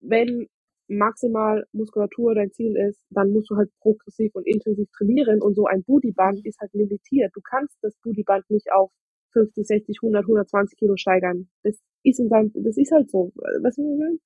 [0.00, 0.48] wenn
[0.88, 5.66] maximal Muskulatur dein Ziel ist, dann musst du halt progressiv und intensiv trainieren und so
[5.66, 7.32] ein Bootyband ist halt limitiert.
[7.34, 8.90] Du kannst das Bootyband nicht auf
[9.32, 11.48] 50, 60, 100, 120 Kilo steigern.
[11.62, 13.32] Das ist in deinem, das ist halt so.
[13.62, 14.18] Was ich meine?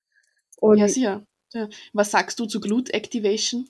[0.59, 1.25] Und Ja, sicher.
[1.53, 1.69] Ja.
[1.93, 3.67] Was sagst du zu Glute Activation?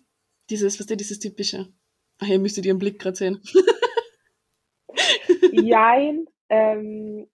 [0.50, 1.68] Dieses, was der dieses typische.
[2.20, 3.42] Ach, ihr müsstet ihren Blick gerade sehen.
[5.52, 7.28] Jein, ähm,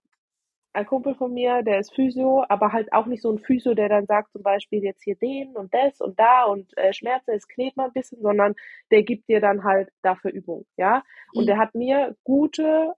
[0.74, 3.90] ein Kumpel von mir, der ist Physio, aber halt auch nicht so ein Physio, der
[3.90, 7.48] dann sagt zum Beispiel jetzt hier den und das und da und äh, Schmerzen, es
[7.48, 8.56] knetet mal ein bisschen, sondern
[8.92, 11.04] der gibt dir dann halt dafür Übung, ja.
[11.34, 11.48] Und Mhm.
[11.48, 12.94] der hat mir gute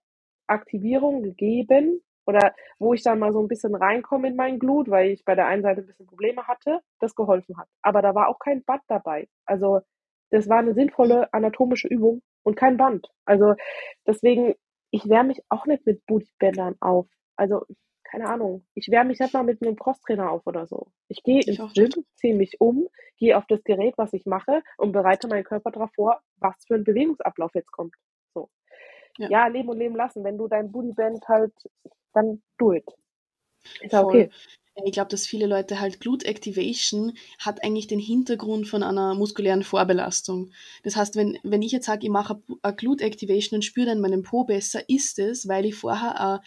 [0.48, 5.12] Aktivierung gegeben oder wo ich dann mal so ein bisschen reinkomme in meinen Glut, weil
[5.12, 7.68] ich bei der einen Seite ein bisschen Probleme hatte, das geholfen hat.
[7.82, 9.28] Aber da war auch kein Band dabei.
[9.46, 9.82] Also
[10.32, 13.08] das war eine sinnvolle anatomische Übung und kein Band.
[13.26, 13.54] Also
[14.08, 14.56] deswegen,
[14.92, 17.08] ich wärme mich auch nicht mit Bootybändern auf.
[17.36, 17.66] Also,
[18.04, 18.66] keine Ahnung.
[18.74, 20.88] Ich wärme mich nicht mal mit einem Crosstrainer auf oder so.
[21.08, 24.92] Ich gehe ins Gym, ziehe mich um, gehe auf das Gerät, was ich mache und
[24.92, 27.96] bereite meinen Körper darauf vor, was für ein Bewegungsablauf jetzt kommt.
[28.34, 28.50] So.
[29.18, 29.30] Ja.
[29.30, 30.24] Ja, leben und leben lassen.
[30.24, 31.54] Wenn du dein Bootyband halt,
[32.14, 32.86] dann do it.
[33.82, 34.30] Ist ja okay.
[34.84, 39.64] Ich glaube, dass viele Leute halt Glut Activation hat eigentlich den Hintergrund von einer muskulären
[39.64, 40.52] Vorbelastung.
[40.84, 44.02] Das heißt, wenn, wenn ich jetzt sage, ich mache eine Glut Activation und spüre dann
[44.02, 46.42] meinen Po besser, ist es, weil ich vorher eine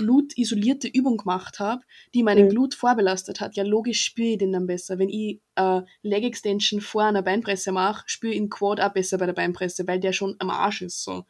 [0.00, 1.82] Glut-isolierte Übung gemacht habe,
[2.14, 2.50] die meinen mhm.
[2.50, 3.54] Glut vorbelastet hat.
[3.56, 4.98] Ja, logisch spüre ich den dann besser.
[4.98, 9.18] Wenn ich äh, Leg Extension vor einer Beinpresse mache, spüre ich den Quad auch besser
[9.18, 11.04] bei der Beinpresse, weil der schon am Arsch ist.
[11.04, 11.26] So.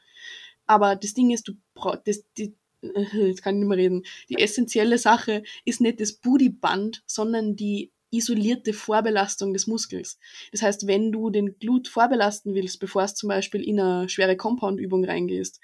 [0.67, 1.55] Aber das Ding ist, du
[2.05, 2.55] das, die,
[3.13, 4.03] jetzt kann ich nicht mehr reden.
[4.29, 10.19] Die essentielle Sache ist nicht das Bootyband, sondern die isolierte Vorbelastung des Muskels.
[10.53, 14.37] Das heißt, wenn du den Glut vorbelasten willst, bevor es zum Beispiel in eine schwere
[14.37, 15.61] Compound-Übung reingehst,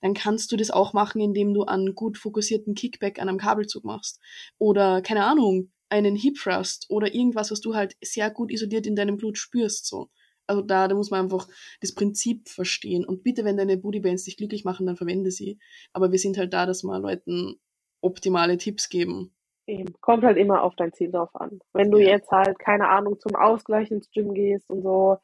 [0.00, 3.84] dann kannst du das auch machen, indem du einen gut fokussierten Kickback an einem Kabelzug
[3.84, 4.20] machst.
[4.58, 8.96] Oder, keine Ahnung, einen Hip Thrust oder irgendwas, was du halt sehr gut isoliert in
[8.96, 10.08] deinem Blut spürst, so.
[10.46, 11.46] Also da, da muss man einfach
[11.80, 13.04] das Prinzip verstehen.
[13.04, 15.60] Und bitte, wenn deine Bootybands dich glücklich machen, dann verwende sie.
[15.92, 17.60] Aber wir sind halt da, dass wir Leuten
[18.00, 19.32] optimale Tipps geben.
[19.70, 19.94] Eben.
[20.00, 21.60] Kommt halt immer auf dein Ziel drauf an.
[21.72, 22.10] Wenn du ja.
[22.10, 25.18] jetzt halt, keine Ahnung, zum Ausgleich ins Gym gehst und so,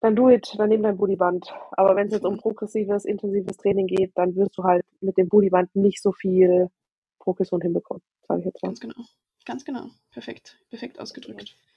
[0.00, 1.52] dann do it, dann nimm dein Bootyband.
[1.72, 5.28] Aber wenn es jetzt um progressives, intensives Training geht, dann wirst du halt mit dem
[5.28, 6.70] Bootyband nicht so viel
[7.18, 8.68] Progression hinbekommen, sage ich jetzt mal.
[8.68, 9.04] Ganz genau.
[9.44, 9.86] Ganz genau.
[10.10, 10.58] Perfekt.
[10.70, 11.50] Perfekt ausgedrückt.
[11.50, 11.69] Ja,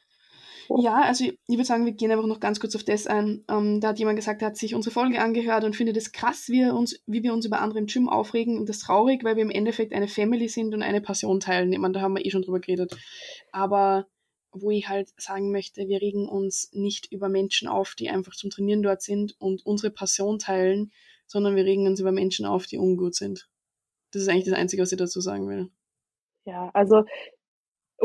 [1.02, 3.44] also ich, ich würde sagen, wir gehen einfach noch ganz kurz auf das ein.
[3.50, 6.50] Ähm, da hat jemand gesagt, er hat sich unsere Folge angehört und findet es krass,
[6.50, 8.58] wie wir, uns, wie wir uns über andere im Gym aufregen.
[8.58, 11.74] Und das traurig, weil wir im Endeffekt eine Family sind und eine Passion teilen.
[11.74, 12.96] Ich meine, da haben wir eh schon drüber geredet.
[13.52, 14.08] Aber
[14.52, 18.52] wo ich halt sagen möchte, wir regen uns nicht über Menschen auf, die einfach zum
[18.52, 20.92] Trainieren dort sind und unsere Passion teilen,
[21.26, 23.50] sondern wir regen uns über Menschen auf, die ungut sind.
[24.12, 25.72] Das ist eigentlich das Einzige, was ich dazu sagen will.
[26.46, 27.04] Ja, also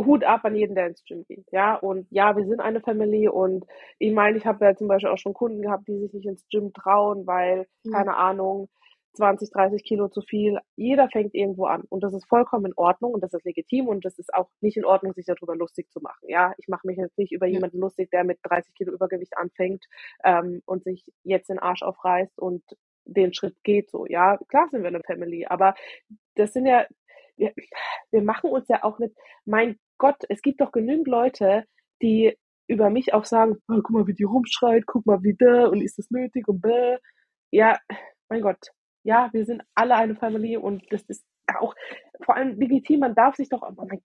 [0.05, 1.47] Hut ab an jeden, der ins Gym geht.
[1.51, 3.65] Ja, und ja, wir sind eine Family und
[3.99, 6.47] ich meine, ich habe ja zum Beispiel auch schon Kunden gehabt, die sich nicht ins
[6.49, 7.93] Gym trauen, weil, mhm.
[7.93, 8.69] keine Ahnung,
[9.15, 10.59] 20, 30 Kilo zu viel.
[10.77, 14.05] Jeder fängt irgendwo an und das ist vollkommen in Ordnung und das ist legitim und
[14.05, 16.29] das ist auch nicht in Ordnung, sich darüber lustig zu machen.
[16.29, 17.55] Ja, ich mache mich jetzt nicht über ja.
[17.55, 19.85] jemanden lustig, der mit 30 Kilo Übergewicht anfängt
[20.25, 22.63] ähm, und sich jetzt den Arsch aufreißt und
[23.05, 24.07] den Schritt geht so.
[24.07, 25.75] Ja, klar sind wir eine Family, aber
[26.35, 26.87] das sind ja
[27.39, 27.53] wir,
[28.11, 31.65] wir machen uns ja auch nicht, mein Gott, es gibt doch genügend Leute,
[32.03, 32.37] die
[32.69, 35.81] über mich auch sagen, oh, guck mal, wie die rumschreit, guck mal, wie da und
[35.81, 36.99] ist das nötig und bäh.
[37.51, 37.79] Ja,
[38.29, 38.59] mein Gott,
[39.05, 41.25] ja, wir sind alle eine Familie und das ist
[41.59, 41.75] auch
[42.23, 44.03] vor allem legitim, man darf sich doch, oh mein,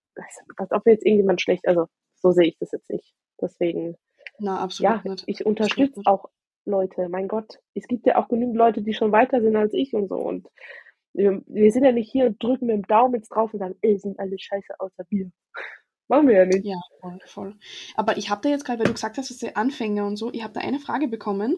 [0.58, 3.14] als ob jetzt irgendjemand schlecht, also so sehe ich das jetzt nicht.
[3.42, 3.98] Deswegen,
[4.40, 5.24] Na, absolut ja, nicht.
[5.28, 6.30] ich unterstütze auch
[6.66, 9.94] Leute, mein Gott, es gibt ja auch genügend Leute, die schon weiter sind als ich
[9.94, 10.48] und so und
[11.14, 13.76] wir, wir sind ja nicht hier und drücken mit dem Daumen jetzt drauf und sagen,
[13.82, 15.32] ey, sind alle scheiße außer wir.
[16.08, 16.66] Machen wir ja nicht.
[16.66, 17.56] Ja, voll, voll.
[17.96, 20.32] Aber ich habe da jetzt gerade, weil du gesagt hast, dass sie Anfänger und so,
[20.34, 21.58] ich habe da eine Frage bekommen.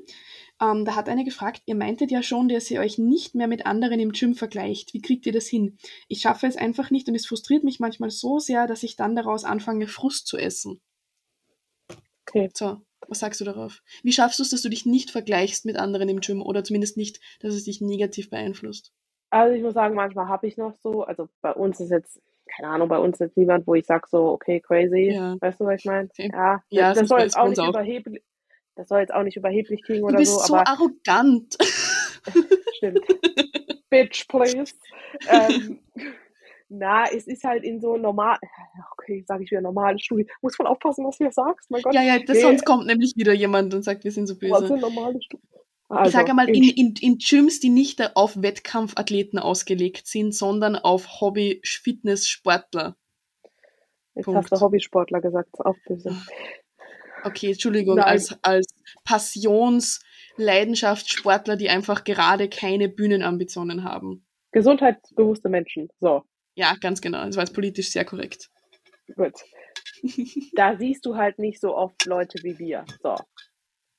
[0.62, 3.65] Ähm, da hat eine gefragt, ihr meintet ja schon, dass ihr euch nicht mehr mit
[3.65, 4.93] anderen im Gym vergleicht.
[4.93, 5.77] Wie kriegt ihr das hin?
[6.08, 9.15] Ich schaffe es einfach nicht und es frustriert mich manchmal so sehr, dass ich dann
[9.15, 10.79] daraus anfange, Frust zu essen.
[12.27, 12.49] Okay.
[12.53, 13.81] So, was sagst du darauf?
[14.03, 16.97] Wie schaffst du es, dass du dich nicht vergleichst mit anderen im Gym oder zumindest
[16.97, 18.93] nicht, dass es dich negativ beeinflusst?
[19.29, 22.69] Also ich muss sagen, manchmal habe ich noch so, also bei uns ist jetzt, keine
[22.69, 25.12] Ahnung, bei uns ist jetzt niemand, wo ich sage so, okay, crazy.
[25.12, 25.36] Ja.
[25.39, 26.10] Weißt du, was ich meine?
[26.10, 26.29] Okay.
[26.31, 27.69] Ja, ja, das, das soll jetzt auch nicht auch.
[27.69, 28.23] überheblich,
[28.75, 30.34] das soll jetzt auch nicht überheblich klingen oder so.
[30.34, 31.55] Du bist so, arrogant.
[32.77, 33.01] Stimmt.
[33.89, 34.73] Bitch, please.
[35.29, 35.79] ähm,
[36.69, 38.38] na, es ist halt in so normal,
[38.93, 40.27] okay, sage ich wieder normale Studie.
[40.41, 41.93] Muss man aufpassen, was du hier sagst, mein Gott.
[41.93, 42.41] Ja, ja, das, nee.
[42.41, 44.51] sonst kommt nämlich wieder jemand und sagt, wir sind so böse.
[44.51, 45.47] Was sind normale Studien?
[45.88, 50.76] Also, ich sage einmal, in, in, in Gyms, die nicht auf Wettkampfathleten ausgelegt sind, sondern
[50.76, 52.95] auf Hobby-Fitness-Sportler.
[54.15, 54.39] Jetzt Punkt.
[54.39, 56.19] hast du Hobbysportler gesagt, auch böse.
[57.24, 58.65] Okay, Entschuldigung, als, als
[59.04, 64.26] Passions-Leidenschaftssportler, die einfach gerade keine Bühnenambitionen haben.
[64.52, 66.24] Gesundheitsbewusste Menschen, so.
[66.56, 67.26] Ja, ganz genau.
[67.26, 68.50] Das war jetzt politisch sehr korrekt.
[69.15, 69.34] Gut.
[70.56, 72.86] da siehst du halt nicht so oft Leute wie wir.
[73.04, 73.15] So.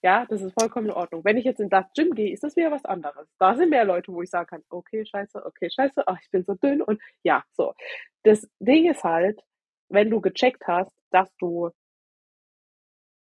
[0.06, 1.24] Ja, das ist vollkommen in Ordnung.
[1.24, 3.26] Wenn ich jetzt in das Gym gehe, ist das wieder was anderes.
[3.40, 6.44] Da sind mehr Leute, wo ich sagen kann, okay, scheiße, okay, scheiße, ach, ich bin
[6.44, 7.74] so dünn und ja, so.
[8.22, 9.40] Das Ding ist halt,
[9.88, 11.70] wenn du gecheckt hast, dass du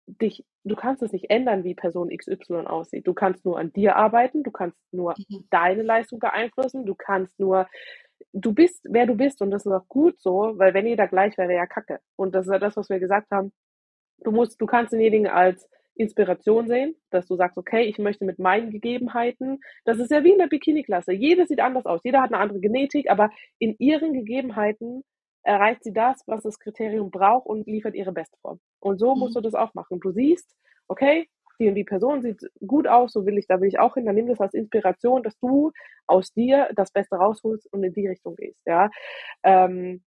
[0.08, 3.06] dich, du kannst es nicht ändern, wie Person XY aussieht.
[3.06, 5.46] Du kannst nur an dir arbeiten, du kannst nur mhm.
[5.52, 7.68] deine Leistung beeinflussen, du kannst nur,
[8.32, 11.38] du bist, wer du bist und das ist auch gut so, weil wenn jeder gleich
[11.38, 12.00] wäre, wäre ja kacke.
[12.16, 13.54] Und das ist ja das, was wir gesagt haben.
[14.24, 18.40] Du musst, du kannst denjenigen als Inspiration sehen, dass du sagst, okay, ich möchte mit
[18.40, 22.34] meinen Gegebenheiten, das ist ja wie in der Bikini-Klasse, jeder sieht anders aus, jeder hat
[22.34, 23.30] eine andere Genetik, aber
[23.60, 25.04] in ihren Gegebenheiten
[25.44, 28.60] erreicht sie das, was das Kriterium braucht und liefert ihre Bestform.
[28.80, 29.20] Und so mhm.
[29.20, 30.00] musst du das auch machen.
[30.00, 30.56] Du siehst,
[30.88, 31.28] okay,
[31.60, 34.16] die die Person sieht gut aus, so will ich, da will ich auch hin, dann
[34.16, 35.72] nimm das als Inspiration, dass du
[36.08, 38.90] aus dir das Beste rausholst und in die Richtung gehst, ja.
[39.44, 40.04] Ähm,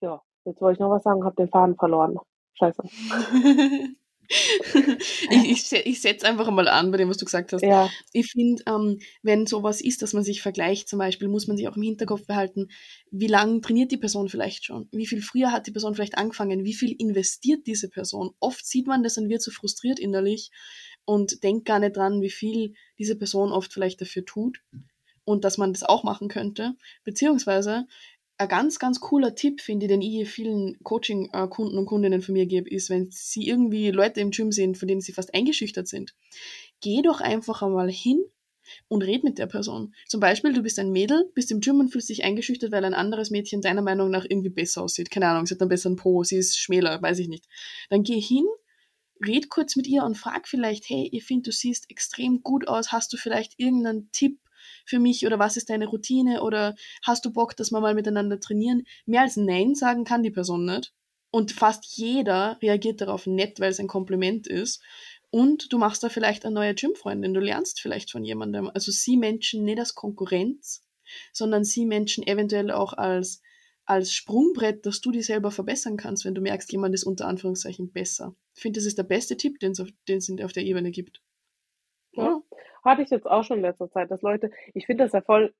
[0.00, 2.18] ja, Jetzt wollte ich noch was sagen, habe den Faden verloren.
[2.54, 2.82] Scheiße.
[4.28, 7.62] ich, ich, ich setze einfach mal an bei dem, was du gesagt hast.
[7.62, 7.88] Ja.
[8.12, 11.68] Ich finde, ähm, wenn sowas ist, dass man sich vergleicht zum Beispiel, muss man sich
[11.68, 12.68] auch im Hinterkopf behalten,
[13.10, 14.88] wie lange trainiert die Person vielleicht schon?
[14.92, 16.64] Wie viel früher hat die Person vielleicht angefangen?
[16.64, 18.30] Wie viel investiert diese Person?
[18.40, 20.50] Oft sieht man das und wird so frustriert innerlich
[21.04, 24.60] und denkt gar nicht dran, wie viel diese Person oft vielleicht dafür tut
[25.24, 26.74] und dass man das auch machen könnte.
[27.04, 27.86] Beziehungsweise
[28.38, 32.46] ein ganz, ganz cooler Tipp, finde ich, den ich vielen Coaching-Kunden und Kundinnen von mir
[32.46, 36.14] gebe, ist, wenn sie irgendwie Leute im Gym sehen, von denen sie fast eingeschüchtert sind,
[36.80, 38.24] geh doch einfach einmal hin
[38.86, 39.94] und red mit der Person.
[40.06, 42.94] Zum Beispiel, du bist ein Mädel, bist im Gym und fühlst dich eingeschüchtert, weil ein
[42.94, 45.10] anderes Mädchen deiner Meinung nach irgendwie besser aussieht.
[45.10, 47.46] Keine Ahnung, sie hat einen besseren Po, sie ist schmäler, weiß ich nicht.
[47.90, 48.44] Dann geh hin,
[49.24, 52.92] red kurz mit ihr und frag vielleicht, hey, ich finde, du siehst extrem gut aus,
[52.92, 54.38] hast du vielleicht irgendeinen Tipp,
[54.88, 58.40] für mich oder was ist deine Routine oder hast du Bock, dass wir mal miteinander
[58.40, 58.84] trainieren?
[59.06, 60.94] Mehr als Nein sagen kann die Person nicht.
[61.30, 64.82] Und fast jeder reagiert darauf nett, weil es ein Kompliment ist.
[65.30, 67.34] Und du machst da vielleicht eine neue Gymfreundin.
[67.34, 68.70] Du lernst vielleicht von jemandem.
[68.72, 70.82] Also sieh Menschen nicht als Konkurrenz,
[71.34, 73.42] sondern sieh Menschen eventuell auch als,
[73.84, 77.92] als Sprungbrett, dass du dich selber verbessern kannst, wenn du merkst, jemand ist unter Anführungszeichen
[77.92, 78.34] besser.
[78.54, 81.20] Ich finde, das ist der beste Tipp, den es auf der Ebene gibt.
[82.84, 85.52] Hatte ich jetzt auch schon in letzter Zeit, dass Leute, ich finde das ja voll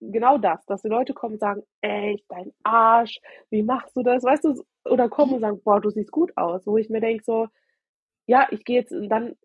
[0.00, 4.22] genau das, dass die Leute kommen und sagen, ey, dein Arsch, wie machst du das?
[4.24, 6.66] Weißt du, oder kommen und sagen, boah, du siehst gut aus.
[6.66, 7.48] Wo ich mir denke, so,
[8.26, 9.36] ja, ich gehe jetzt, und dann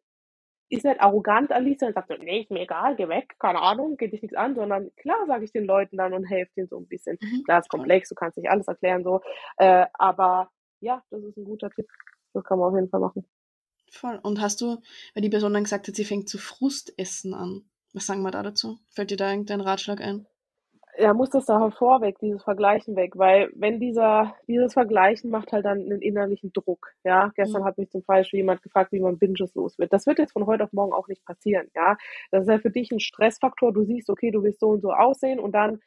[0.69, 3.97] ist nicht arrogant Alice und sagt so, nee, ist mir egal, geh weg, keine Ahnung,
[3.97, 6.77] geht dich nichts an, sondern klar sage ich den Leuten dann und helfe denen so
[6.77, 7.17] ein bisschen.
[7.21, 7.43] Mhm.
[7.45, 9.21] Klar, ist komplex, du kannst nicht alles erklären, so,
[9.57, 10.49] äh, aber
[10.81, 11.87] ja, das ist ein guter Tipp.
[12.33, 13.25] Das kann man auf jeden Fall machen.
[13.91, 14.19] Voll.
[14.21, 14.77] Und hast du,
[15.13, 17.63] weil die Person dann gesagt hat, sie fängt zu Frustessen an.
[17.93, 18.77] Was sagen wir da dazu?
[18.89, 20.27] Fällt dir da irgendein Ratschlag ein?
[20.97, 25.63] Ja, muss das da vorweg, dieses Vergleichen weg, weil wenn dieser, dieses Vergleichen macht halt
[25.63, 27.31] dann einen innerlichen Druck, ja.
[27.35, 27.65] Gestern mhm.
[27.65, 29.93] hat mich zum Beispiel jemand gefragt, wie man Binges los wird.
[29.93, 31.95] Das wird jetzt von heute auf morgen auch nicht passieren, ja.
[32.31, 33.71] Das ist ja für dich ein Stressfaktor.
[33.71, 35.79] Du siehst, okay, du willst so und so aussehen und dann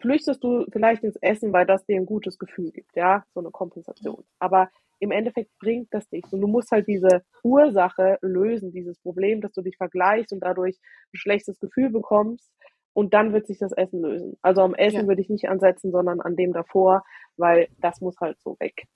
[0.00, 3.50] flüchtest du vielleicht ins Essen, weil das dir ein gutes Gefühl gibt, ja, so eine
[3.50, 4.24] Kompensation.
[4.40, 4.70] Aber
[5.02, 6.32] im Endeffekt bringt das nichts.
[6.32, 10.78] Und du musst halt diese Ursache lösen, dieses Problem, dass du dich vergleichst und dadurch
[11.12, 12.52] ein schlechtes Gefühl bekommst.
[12.92, 14.38] Und dann wird sich das Essen lösen.
[14.42, 15.06] Also am Essen ja.
[15.08, 17.04] würde ich nicht ansetzen, sondern an dem davor,
[17.36, 18.86] weil das muss halt so weg.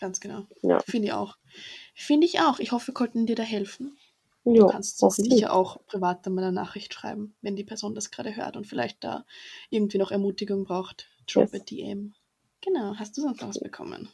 [0.00, 0.46] Ganz genau.
[0.62, 0.80] Ja.
[0.80, 1.36] Finde ich auch.
[1.94, 2.58] Finde ich auch.
[2.58, 3.96] Ich hoffe, wir konnten dir da helfen.
[4.44, 8.34] Du kannst sicher auch privat dann mal eine Nachricht schreiben, wenn die Person das gerade
[8.34, 9.24] hört und vielleicht da
[9.70, 11.08] irgendwie noch Ermutigung braucht.
[11.32, 11.60] Drop yes.
[11.60, 12.12] a DM.
[12.60, 12.96] Genau.
[12.96, 14.10] Hast du sonst noch was bekommen?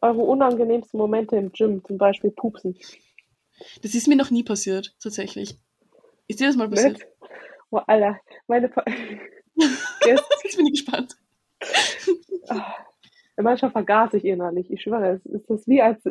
[0.00, 2.76] Eure unangenehmsten Momente im Gym, zum Beispiel Pupsen?
[3.82, 5.58] Das ist mir noch nie passiert, tatsächlich.
[6.28, 6.94] Ist dir das mal passiert?
[6.94, 7.06] Nicht?
[7.70, 8.68] Oh, Alter, meine.
[8.68, 8.84] Pa
[10.04, 11.16] Jetzt bin ich gespannt.
[12.48, 12.74] Ah,
[13.36, 14.70] manchmal vergaß ich innerlich.
[14.70, 16.02] Ich schwöre, es ist das wie, als,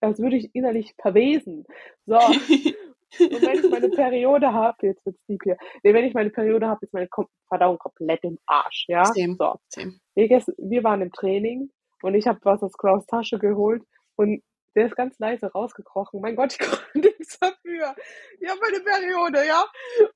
[0.00, 1.64] als würde ich innerlich verwesen.
[2.06, 2.18] So.
[3.18, 5.56] Und wenn ich meine Periode habe, jetzt wird's deep hier.
[5.82, 7.08] Nee, wenn ich meine Periode habe, ist meine
[7.48, 9.04] Verdauung komplett im Arsch, ja?
[9.04, 9.34] Same.
[9.36, 9.56] So.
[9.68, 9.98] Same.
[10.14, 11.70] Wir waren im Training
[12.02, 13.82] und ich habe was aus Klaus Tasche geholt
[14.16, 14.42] und
[14.76, 16.20] der ist ganz leise rausgekrochen.
[16.20, 17.94] Mein Gott, ich konnte nichts dafür.
[18.38, 19.64] Ich habe meine Periode, ja.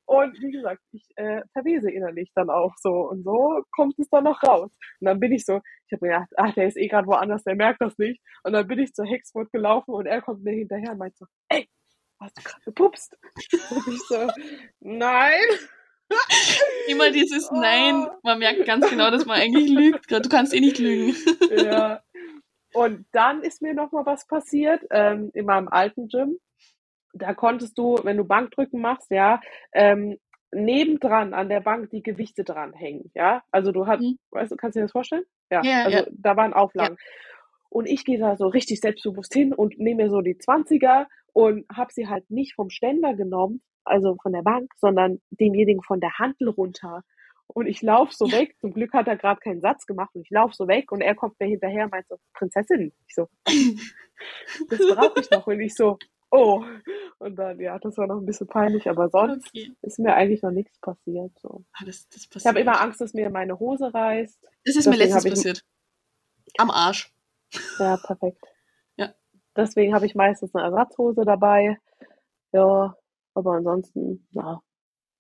[0.07, 3.09] Und wie gesagt, ich äh, verwese innerlich dann auch so.
[3.09, 4.71] Und so kommt es dann noch raus.
[5.01, 7.45] Und dann bin ich so, ich habe mir gedacht, ach, der ist eh gerade woanders,
[7.45, 8.23] der merkt das nicht.
[8.45, 11.27] Und dann bin ich zur Hexfurt gelaufen und er kommt mir hinterher und meint so,
[11.49, 11.69] ey,
[12.21, 13.19] hast du gerade gepupst?
[13.71, 14.29] Und ich so,
[14.81, 15.41] nein.
[16.89, 17.57] Immer dieses oh.
[17.57, 18.07] Nein.
[18.23, 20.11] Man merkt ganz genau, dass man eigentlich lügt.
[20.11, 21.17] Du kannst eh nicht lügen.
[21.57, 22.03] Ja.
[22.75, 26.39] Und dann ist mir nochmal was passiert ähm, in meinem alten Gym.
[27.13, 29.41] Da konntest du, wenn du Bankdrücken machst, ja,
[29.73, 30.19] ähm,
[30.51, 33.43] nebendran an der Bank die Gewichte dranhängen, ja.
[33.53, 34.19] Also du hast, mhm.
[34.31, 35.25] weißt du, kannst du dir das vorstellen?
[35.51, 35.63] Ja.
[35.63, 36.07] ja also ja.
[36.11, 36.97] da waren Auflagen.
[36.99, 37.11] Ja.
[37.71, 41.67] Und ich gehe da so richtig selbstbewusst hin und nehme mir so die 20er und
[41.73, 46.19] habe sie halt nicht vom Ständer genommen, also von der Bank, sondern demjenigen von der
[46.19, 47.03] Handel runter.
[47.47, 48.57] Und ich laufe so weg.
[48.61, 51.15] Zum Glück hat er gerade keinen Satz gemacht und ich laufe so weg und er
[51.15, 52.93] kommt mir hinterher und meint so, Prinzessin.
[53.07, 53.29] Ich so,
[54.71, 55.47] das brauche ich noch.
[55.47, 55.99] Und ich so,
[56.31, 56.65] oh.
[57.19, 59.73] Und dann, ja, das war noch ein bisschen peinlich, aber sonst okay.
[59.83, 61.39] ist mir eigentlich noch nichts passiert.
[61.39, 61.65] So.
[61.73, 62.43] Ah, das, das passiert.
[62.43, 64.43] Ich habe immer Angst, dass mir meine Hose reißt.
[64.43, 65.65] Das ist Deswegen mir letztens passiert.
[66.59, 67.13] Am Arsch.
[67.79, 68.43] Ja, perfekt.
[68.97, 69.15] Ja.
[69.57, 71.79] Deswegen habe ich meistens eine Ersatzhose dabei.
[72.53, 72.97] Ja,
[73.35, 74.61] aber ansonsten, ja,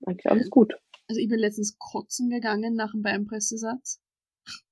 [0.06, 0.72] eigentlich alles gut.
[1.08, 4.00] Also ich bin letztens kotzen gegangen nach dem Beinpressesatz.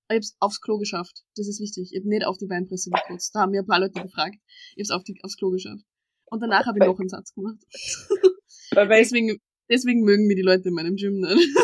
[0.08, 1.24] Ich hab's aufs Klo geschafft.
[1.36, 1.90] Das ist wichtig.
[1.92, 3.34] Ich hab nicht auf die Beinpresse gekotzt.
[3.34, 4.36] Da haben mir ein paar Leute gefragt.
[4.76, 5.84] Ich hab's auf die, aufs Klo geschafft.
[6.26, 7.58] Und danach habe ich noch einen Satz gemacht.
[8.72, 9.38] deswegen,
[9.70, 11.56] deswegen mögen mir die Leute in meinem Gym nicht.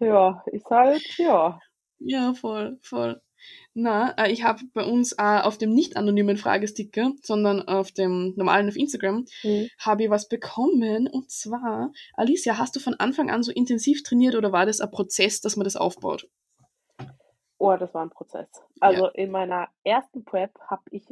[0.00, 1.58] ja, ist halt, ja.
[1.98, 3.20] Ja, voll, voll.
[3.74, 8.34] Na, äh, ich habe bei uns äh, auf dem nicht anonymen Fragesticker, sondern auf dem
[8.36, 9.68] normalen auf Instagram, mhm.
[9.78, 11.08] habe ich was bekommen.
[11.08, 14.90] Und zwar, Alicia, hast du von Anfang an so intensiv trainiert oder war das ein
[14.90, 16.28] Prozess, dass man das aufbaut?
[17.58, 18.48] Oh, das war ein Prozess.
[18.80, 19.10] Also ja.
[19.10, 21.04] in meiner ersten Prep habe ich,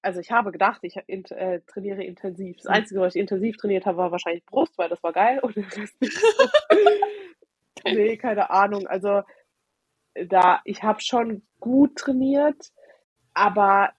[0.00, 2.56] also ich habe gedacht, ich äh, trainiere intensiv.
[2.56, 2.70] Das mhm.
[2.70, 6.00] Einzige, was ich intensiv trainiert habe, war wahrscheinlich Brust, weil das war geil und Rest
[6.00, 6.48] nicht so.
[7.84, 8.86] nee, keine Ahnung.
[8.86, 9.22] Also
[10.26, 12.72] da, ich habe schon gut trainiert,
[13.34, 13.92] aber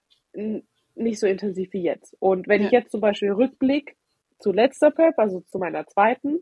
[0.94, 2.16] nicht so intensiv wie jetzt.
[2.20, 2.66] Und wenn ja.
[2.66, 3.96] ich jetzt zum Beispiel Rückblick
[4.38, 6.40] zu letzter Prep, also zu meiner zweiten,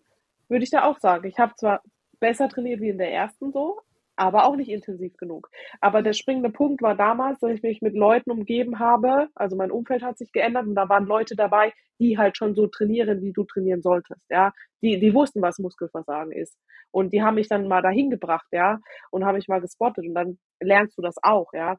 [0.48, 1.82] würde ich da auch sagen, ich habe zwar
[2.20, 3.80] besser trainiert wie in der ersten so,
[4.18, 5.48] aber auch nicht intensiv genug.
[5.80, 9.70] Aber der springende Punkt war damals, dass ich mich mit Leuten umgeben habe, also mein
[9.70, 13.32] Umfeld hat sich geändert und da waren Leute dabei, die halt schon so trainieren, wie
[13.32, 14.52] du trainieren solltest, ja.
[14.82, 16.56] Die, die wussten, was Muskelversagen ist.
[16.90, 20.14] Und die haben mich dann mal dahin gebracht, ja, und habe mich mal gespottet und
[20.14, 21.76] dann lernst du das auch, ja.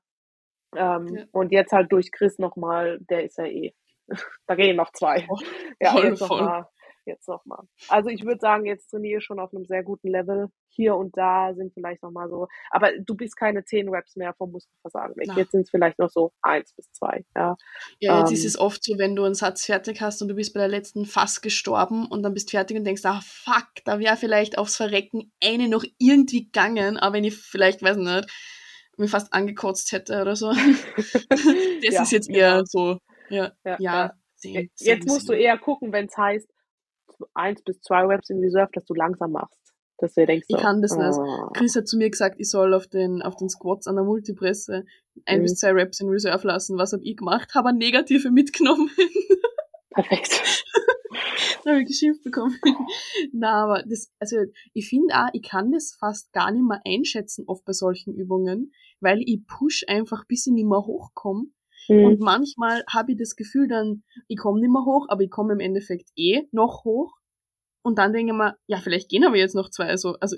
[0.76, 1.24] Ähm, ja.
[1.32, 3.74] Und jetzt halt durch Chris nochmal, der ist ja eh,
[4.48, 5.28] da gehen noch zwei.
[5.30, 5.38] Oh,
[5.80, 6.66] ja, voll, jetzt nochmal
[7.10, 7.66] jetzt nochmal.
[7.90, 10.48] Also ich würde sagen, jetzt trainiere ich schon auf einem sehr guten Level.
[10.70, 14.52] Hier und da sind vielleicht nochmal so, aber du bist keine 10 Reps mehr vom
[14.52, 15.30] Muskelversagen weg.
[15.36, 17.26] Jetzt sind es vielleicht noch so eins bis zwei.
[17.36, 17.58] Ja,
[18.00, 20.36] ja jetzt ähm, ist es oft so, wenn du einen Satz fertig hast und du
[20.36, 24.00] bist bei der letzten fast gestorben und dann bist fertig und denkst, ah fuck, da
[24.00, 28.32] wäre vielleicht aufs Verrecken eine noch irgendwie gegangen, aber wenn ich vielleicht, weiß nicht,
[29.00, 30.52] mir fast angekotzt hätte oder so.
[31.30, 32.66] das ja, ist jetzt eher genau.
[32.66, 32.98] so,
[33.30, 34.14] ja, ja, ja.
[34.36, 35.36] Sehen, sehen, jetzt musst sehen.
[35.36, 36.48] du eher gucken, wenn es heißt,
[37.34, 39.58] eins bis zwei Reps in Reserve, dass du langsam machst.
[39.98, 41.00] Dass du denkst, ich so, kann das oh.
[41.00, 41.54] nicht.
[41.56, 44.86] Chris hat zu mir gesagt, ich soll auf den, auf den Squats an der Multipresse
[45.26, 45.44] ein mhm.
[45.44, 46.78] bis zwei Reps in Reserve lassen.
[46.78, 47.54] Was habe ich gemacht?
[47.54, 48.90] Habe negative mitgenommen.
[49.92, 50.66] Perfekt.
[51.64, 52.58] da habe ich geschimpft bekommen.
[53.34, 54.38] Na, aber das, also
[54.74, 58.72] ich finde auch, ich kann das fast gar nicht mehr einschätzen, oft bei solchen Übungen,
[59.00, 61.48] weil ich push einfach, bis ich nicht mehr hochkomme.
[61.90, 62.06] Mhm.
[62.06, 65.54] Und manchmal habe ich das Gefühl dann, ich komme nicht mehr hoch, aber ich komme
[65.54, 67.14] im Endeffekt eh noch hoch.
[67.82, 69.86] Und dann denke ich mir, ja, vielleicht gehen aber jetzt noch zwei.
[69.86, 70.38] Also, also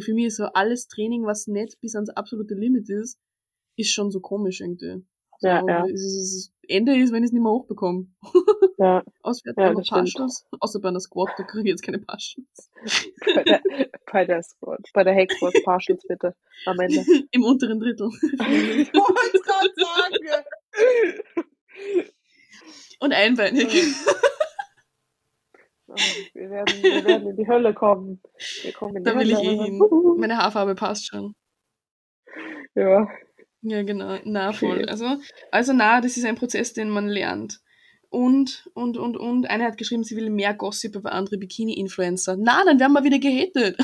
[0.00, 3.18] für mich ist so alles Training, was nicht bis ans absolute Limit ist,
[3.76, 5.04] ist schon so komisch irgendwie.
[5.40, 5.86] So, ja, ja.
[5.86, 8.08] Das Ende ist, wenn ich es nicht mehr hochbekomme.
[8.76, 9.04] Ja.
[9.22, 10.46] Auswärts ja, Partials.
[10.58, 12.70] Außer bei einer Squat, da kriege ich jetzt keine Partials.
[13.34, 13.60] bei, der,
[14.12, 16.34] bei der Squat, bei der Hack Squat Partials bitte.
[16.66, 17.04] Am Ende.
[17.30, 18.10] Im unteren Drittel.
[18.10, 20.44] ich wollte gerade sagen.
[23.00, 23.68] Und einbeinig.
[26.34, 28.20] Wir werden, wir werden in die Hölle kommen.
[28.62, 29.40] Wir kommen in die da will Hölle.
[29.40, 29.80] ich eh hin.
[30.18, 31.34] Meine Haarfarbe passt schon.
[32.74, 33.08] Ja.
[33.62, 34.18] Ja, genau.
[34.24, 34.84] Na, voll.
[34.84, 35.16] Also,
[35.50, 37.60] also na, das ist ein Prozess, den man lernt.
[38.10, 39.48] Und, und, und, und.
[39.50, 42.36] Eine hat geschrieben, sie will mehr Gossip über andere Bikini-Influencer.
[42.38, 43.78] Na, dann werden wir wieder gehatet.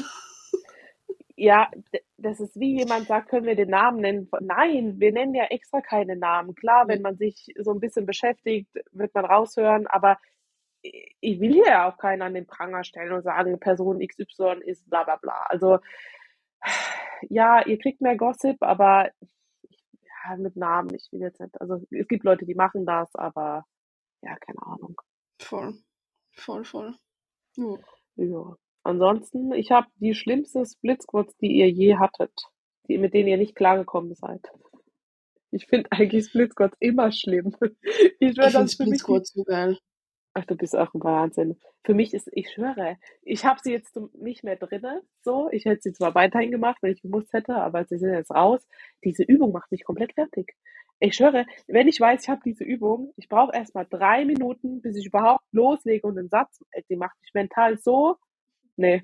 [1.37, 1.71] Ja,
[2.17, 4.29] das ist wie jemand sagt, können wir den Namen nennen?
[4.41, 6.55] Nein, wir nennen ja extra keine Namen.
[6.55, 10.19] Klar, wenn man sich so ein bisschen beschäftigt, wird man raushören, aber
[10.83, 14.89] ich will hier ja auch keinen an den Pranger stellen und sagen, Person XY ist
[14.89, 15.47] bla bla bla.
[15.49, 15.79] Also
[17.29, 21.61] ja, ihr kriegt mehr Gossip, aber ja, mit Namen, ich will jetzt nicht.
[21.61, 23.65] Also es gibt Leute, die machen das, aber
[24.23, 25.01] ja, keine Ahnung.
[25.41, 25.75] Voll.
[26.33, 26.95] Voll, voll.
[27.57, 27.77] Ja.
[28.17, 28.57] ja.
[28.85, 32.33] Ansonsten, ich habe die schlimmste Splitsquads, die ihr je hattet,
[32.87, 34.47] die, mit denen ihr nicht klargekommen seid.
[35.51, 37.57] Ich finde eigentlich Splitsquads immer schlimm.
[38.21, 39.79] Ich, ich finde Splitsquads so geil.
[40.35, 41.57] Ach, du bist auch ein Wahnsinn.
[41.85, 45.03] Für mich ist, ich schwöre, ich habe sie jetzt nicht mehr drinne.
[45.23, 48.33] So, ich hätte sie zwar weiterhin gemacht, wenn ich gewusst hätte, aber sie sind jetzt
[48.33, 48.67] raus.
[49.05, 50.55] Diese Übung macht mich komplett fertig.
[50.99, 54.97] Ich schwöre, wenn ich weiß, ich habe diese Übung, ich brauche erstmal drei Minuten, bis
[54.97, 58.17] ich überhaupt loslege und einen Satz, die macht mich mental so,
[58.77, 59.03] nee,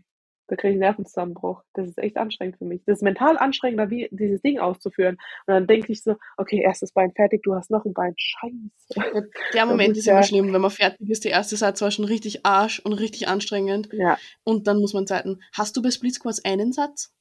[0.51, 1.63] da kriege ich Nervenzusammenbruch.
[1.75, 2.83] Das ist echt anstrengend für mich.
[2.85, 5.17] Das ist mental anstrengender, wie dieses Ding auszuführen.
[5.47, 9.31] Und dann denke ich so, okay, erstes Bein fertig, du hast noch ein Bein, scheiße.
[9.55, 11.25] Der Moment ist, ja immer schlimm, wenn man fertig ist.
[11.25, 13.89] Der erste Satz war schon richtig arsch und richtig anstrengend.
[13.93, 14.19] Ja.
[14.43, 15.41] Und dann muss man Zeiten.
[15.53, 17.15] Hast du bei Split Squats einen Satz?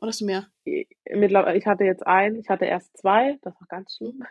[0.00, 0.48] Oder hast du mehr?
[1.08, 4.24] Mittlerweile, ich hatte jetzt einen, ich hatte erst zwei, das war ganz schlimm.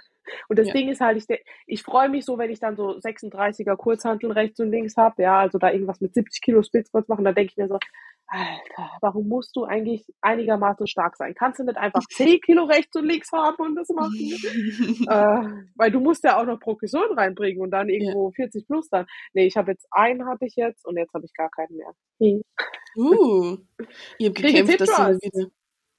[0.50, 0.74] Und das ja.
[0.74, 4.60] Ding ist halt, ich, ich freue mich so, wenn ich dann so 36er Kurzhanteln rechts
[4.60, 7.52] und links habe, ja, also da irgendwas mit 70 Kilo Split Squats machen, da denke
[7.52, 7.80] ich mir so,
[8.28, 11.36] Alter, warum musst du eigentlich einigermaßen stark sein?
[11.36, 14.16] Kannst du nicht einfach 10 Kilo rechts und links haben und das machen?
[15.08, 18.46] äh, weil du musst ja auch noch Progression reinbringen und dann irgendwo ja.
[18.48, 19.06] 40 plus dann.
[19.34, 21.94] Nee, ich habe jetzt einen hatte ich jetzt und jetzt habe ich gar keinen mehr.
[22.20, 22.42] Hm.
[22.96, 23.58] Uh,
[24.18, 25.48] ihr habt gekämpft, dass du wieder...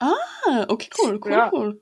[0.01, 1.51] Ah, okay, cool, cool, ja.
[1.53, 1.81] cool.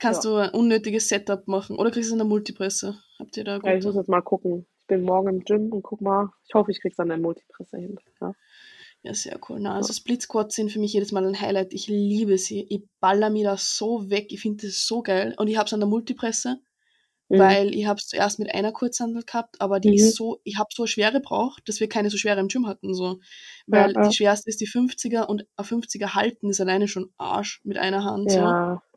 [0.00, 0.30] Kannst ja.
[0.30, 2.98] du ein unnötiges Setup machen oder kriegst du eine Multipresse?
[3.18, 4.66] Habt ihr da Ja, ich muss jetzt mal gucken.
[4.80, 6.30] Ich bin morgen im Gym und guck mal.
[6.48, 7.98] Ich hoffe, ich krieg's an der Multipresse hin.
[8.20, 8.34] Ja.
[9.02, 9.60] Ja, sehr cool.
[9.60, 11.72] Na, also Split Squats sind für mich jedes Mal ein Highlight.
[11.72, 12.66] Ich liebe sie.
[12.68, 14.26] Ich baller mir das so weg.
[14.30, 15.34] Ich finde das so geil.
[15.38, 16.58] Und ich habe es an der Multipresse,
[17.28, 17.38] mhm.
[17.38, 19.94] weil ich habe es zuerst mit einer Kurzhandel gehabt, aber die mhm.
[19.94, 22.66] ist so, ich habe so eine schwere braucht, dass wir keine so schwere im Gym
[22.66, 22.94] hatten.
[22.94, 23.20] So.
[23.66, 27.62] Weil ja, die schwerste ist die 50er und auf 50er halten ist alleine schon Arsch
[27.64, 28.30] mit einer Hand.
[28.32, 28.82] Ja.
[28.82, 28.89] So.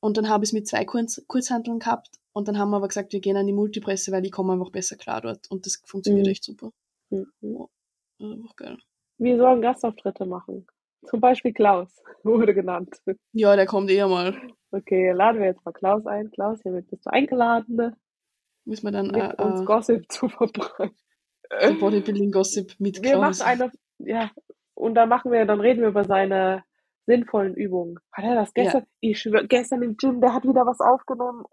[0.00, 2.88] Und dann habe ich es mit zwei Kurz Kurzhandeln gehabt und dann haben wir aber
[2.88, 5.50] gesagt, wir gehen an die Multipresse, weil die kommen einfach besser klar dort.
[5.50, 6.30] Und das funktioniert mhm.
[6.30, 6.70] echt super.
[7.10, 7.26] Mhm.
[7.40, 7.68] Oh,
[8.20, 8.78] einfach geil.
[9.18, 10.66] Wir sollen Gastauftritte machen.
[11.06, 11.88] Zum Beispiel Klaus
[12.22, 13.00] wurde genannt.
[13.32, 14.36] Ja, der kommt eher mal.
[14.70, 16.30] Okay, laden wir jetzt mal Klaus ein.
[16.30, 17.96] Klaus, hiermit bist du eingeladen.
[18.64, 20.94] Müssen wir dann äh, uns äh, Gossip zu verbreiten.
[21.80, 23.12] Bodybuilding-Gossip mit Klaus.
[23.12, 24.30] Wir machen eine, ja,
[24.74, 26.62] und dann machen wir, dann reden wir über seine
[27.08, 27.98] sinnvollen Übungen.
[28.12, 28.82] Hat er das gestern?
[28.82, 28.88] Ja.
[29.00, 31.44] Ich schwör, gestern im Gym, der hat wieder was aufgenommen.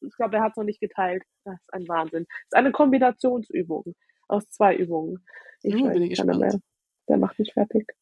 [0.00, 1.22] Ich glaube, er hat es noch nicht geteilt.
[1.44, 2.26] Das ist ein Wahnsinn.
[2.28, 3.94] Das ist eine Kombinationsübung
[4.28, 5.24] aus zwei Übungen.
[5.62, 6.40] Ich uh, bin ich gespannt.
[6.40, 6.60] Mehr.
[7.08, 7.94] Der macht mich fertig.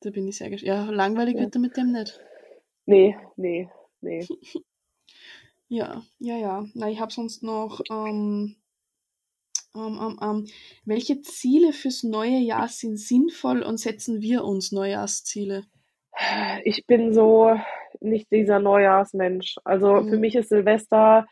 [0.00, 0.68] Da bin ich sehr gespannt.
[0.68, 1.42] Ja, langweilig ja.
[1.42, 2.18] wird er mit dem nicht.
[2.86, 3.68] Nee, nee,
[4.00, 4.26] nee.
[5.68, 6.66] ja, ja, ja.
[6.74, 7.82] Na, ich habe sonst noch.
[7.90, 8.56] Ähm,
[9.76, 10.46] ähm, ähm, ähm,
[10.84, 15.64] welche Ziele fürs neue Jahr sind sinnvoll und setzen wir uns Neujahrsziele?
[16.64, 17.58] Ich bin so
[18.00, 19.56] nicht dieser Neujahrsmensch.
[19.64, 20.08] Also mhm.
[20.08, 21.26] für mich ist Silvester,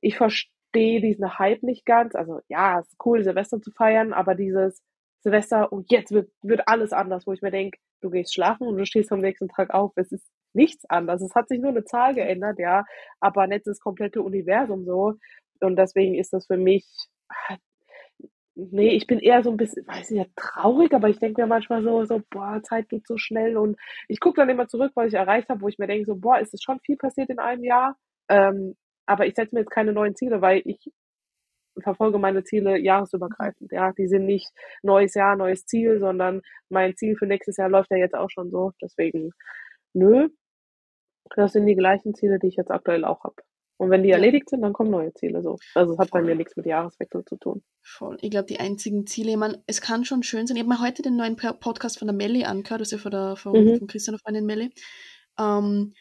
[0.00, 2.14] ich verstehe diesen Hype nicht ganz.
[2.14, 4.82] Also ja, es ist cool, Silvester zu feiern, aber dieses,
[5.20, 8.76] Silvester und jetzt wird, wird alles anders, wo ich mir denke, du gehst schlafen und
[8.76, 9.92] du stehst am nächsten Tag auf.
[9.96, 11.22] Es ist nichts anders.
[11.22, 12.84] Es hat sich nur eine Zahl geändert, ja,
[13.20, 15.14] aber nicht das komplette Universum so.
[15.60, 16.86] Und deswegen ist das für mich,
[18.58, 21.82] nee, ich bin eher so ein bisschen, weiß nicht, traurig, aber ich denke mir manchmal
[21.82, 23.78] so, so, boah, Zeit geht so schnell und
[24.08, 26.38] ich gucke dann immer zurück, was ich erreicht habe, wo ich mir denke, so, boah,
[26.40, 27.96] ist es schon viel passiert in einem Jahr.
[28.28, 30.90] Ähm, aber ich setze mir jetzt keine neuen Ziele, weil ich
[31.82, 33.72] verfolge meine Ziele jahresübergreifend.
[33.72, 34.50] Ja, die sind nicht
[34.82, 38.50] neues Jahr, neues Ziel, sondern mein Ziel für nächstes Jahr läuft ja jetzt auch schon
[38.50, 38.72] so.
[38.82, 39.32] Deswegen,
[39.94, 40.28] nö,
[41.36, 43.36] das sind die gleichen Ziele, die ich jetzt aktuell auch habe.
[43.78, 44.16] Und wenn die ja.
[44.16, 45.56] erledigt sind, dann kommen neue Ziele so.
[45.74, 46.20] Also es hat Voll.
[46.20, 47.62] bei mir nichts mit Jahreswechsel zu tun.
[47.82, 48.18] Voll.
[48.20, 50.56] Ich glaube, die einzigen Ziele, man, es kann schon schön sein.
[50.56, 53.12] Ich habe mir heute den neuen Podcast von der Melli angehört, das ist ja von,
[53.12, 53.78] der, von, mhm.
[53.78, 54.70] von Christian und Freundin Melli.
[55.38, 55.94] Ähm,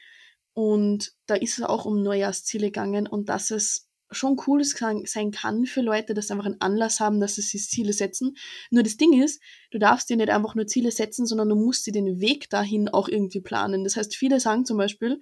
[0.54, 5.66] und da ist es auch um Neujahrsziele gegangen und dass es schon cool sein kann
[5.66, 8.36] für Leute, dass sie einfach einen Anlass haben, dass sie sich Ziele setzen.
[8.72, 11.86] Nur das Ding ist, du darfst dir nicht einfach nur Ziele setzen, sondern du musst
[11.86, 13.84] dir den Weg dahin auch irgendwie planen.
[13.84, 15.20] Das heißt, viele sagen zum Beispiel,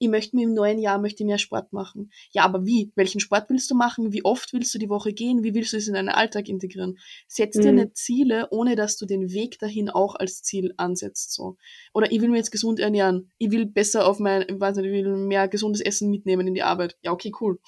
[0.00, 2.10] ich möchte mir im neuen Jahr möchte mehr Sport machen.
[2.32, 2.90] Ja, aber wie?
[2.94, 4.14] Welchen Sport willst du machen?
[4.14, 5.44] Wie oft willst du die Woche gehen?
[5.44, 6.98] Wie willst du es in deinen Alltag integrieren?
[7.28, 7.60] Setz mhm.
[7.60, 11.58] dir nicht Ziele, ohne dass du den Weg dahin auch als Ziel ansetzt, so.
[11.92, 13.30] Oder ich will mir jetzt gesund ernähren.
[13.36, 16.54] Ich will besser auf mein, ich weiß nicht, ich will mehr gesundes Essen mitnehmen in
[16.54, 16.96] die Arbeit.
[17.02, 17.58] Ja, okay, cool.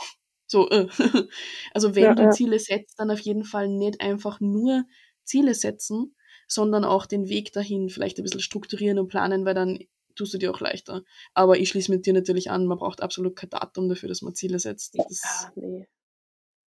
[0.47, 0.89] So, äh.
[1.74, 2.30] also wenn ja, du ja.
[2.30, 4.85] Ziele setzt, dann auf jeden Fall nicht einfach nur
[5.22, 6.14] Ziele setzen,
[6.49, 9.78] sondern auch den Weg dahin vielleicht ein bisschen strukturieren und planen, weil dann
[10.15, 11.03] tust du dir auch leichter.
[11.35, 14.35] Aber ich schließe mit dir natürlich an, man braucht absolut kein Datum dafür, dass man
[14.35, 14.97] Ziele setzt.
[14.97, 15.05] Ja,
[15.55, 15.87] nee.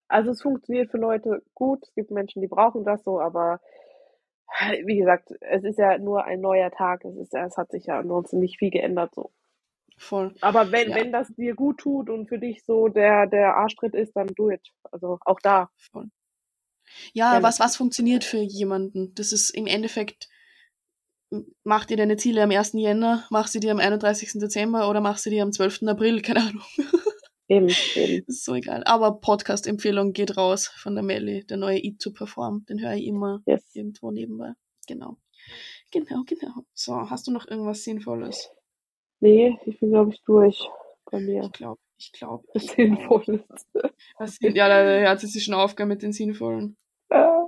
[0.07, 3.59] Also es funktioniert für Leute gut, es gibt Menschen, die brauchen das so, aber
[4.85, 7.99] wie gesagt, es ist ja nur ein neuer Tag, es, ist, es hat sich ja
[7.99, 9.31] ansonsten nicht viel geändert so.
[9.97, 10.35] Voll.
[10.41, 10.95] Aber wenn, ja.
[10.97, 14.51] wenn das dir gut tut und für dich so der, der Arschtritt ist, dann do
[14.51, 14.73] it.
[14.91, 15.69] Also auch da.
[15.77, 16.09] Voll.
[17.13, 19.13] Ja, was, was funktioniert für jemanden?
[19.15, 20.29] Das ist im Endeffekt,
[21.63, 22.73] mach dir deine Ziele am 1.
[22.73, 24.33] Jänner, mach sie dir am 31.
[24.35, 25.83] Dezember oder mach sie dir am 12.
[25.87, 26.63] April, keine Ahnung.
[27.47, 28.23] Eben, eben.
[28.25, 28.83] Ist so egal.
[28.85, 32.65] Aber Podcast-Empfehlung geht raus von der Melli, der neue Eat to Perform.
[32.67, 33.63] Den höre ich immer yes.
[33.75, 34.53] irgendwo nebenbei.
[34.87, 35.17] Genau.
[35.91, 36.63] Genau, genau.
[36.73, 38.49] So, hast du noch irgendwas Sinnvolles?
[39.19, 40.67] Nee, ich bin, glaube ich, durch
[41.05, 41.43] bei mir.
[41.43, 42.45] Ich glaube, ich glaube.
[42.53, 43.93] Das Sinnvollste.
[44.17, 46.77] Das, ja, da hat sie sich schon aufgehört mit den Sinnvollen.
[47.09, 47.43] Äh.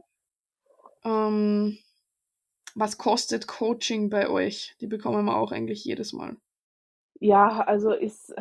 [1.04, 1.80] Ähm,
[2.78, 4.75] was kostet Coaching bei euch?
[4.82, 6.38] Die bekommen wir auch eigentlich jedes Mal.
[7.19, 8.34] Ja, also ist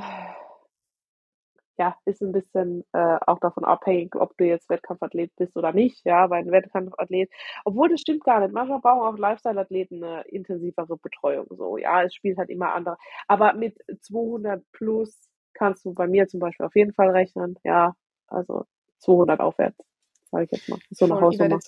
[1.79, 6.05] ja, ist ein bisschen äh, auch davon abhängig, ob du jetzt Wettkampfathlet bist oder nicht.
[6.05, 7.31] Ja, weil ein Wettkampfathlet,
[7.65, 8.53] obwohl das stimmt gar nicht.
[8.53, 11.47] Manchmal brauchen auch Lifestyle-Athleten eine intensivere Betreuung.
[11.51, 12.97] So, ja, es spielt halt immer andere.
[13.29, 17.59] Aber mit 200 plus kannst du bei mir zum Beispiel auf jeden Fall rechnen.
[17.65, 17.95] Ja,
[18.27, 18.65] also
[19.01, 19.79] 200 aufwärts,
[20.31, 20.79] sage ich jetzt mal.
[20.91, 21.61] So eine Hausnummer.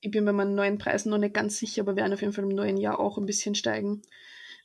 [0.00, 2.44] Ich, bin bei meinen neuen Preisen noch nicht ganz sicher, aber werden auf jeden Fall
[2.44, 4.02] im neuen Jahr auch ein bisschen steigen.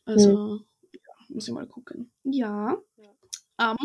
[0.05, 0.65] Also, hm.
[0.93, 2.11] ja, muss ich mal gucken.
[2.23, 2.77] Ja.
[2.97, 3.09] ja.
[3.61, 3.77] Um,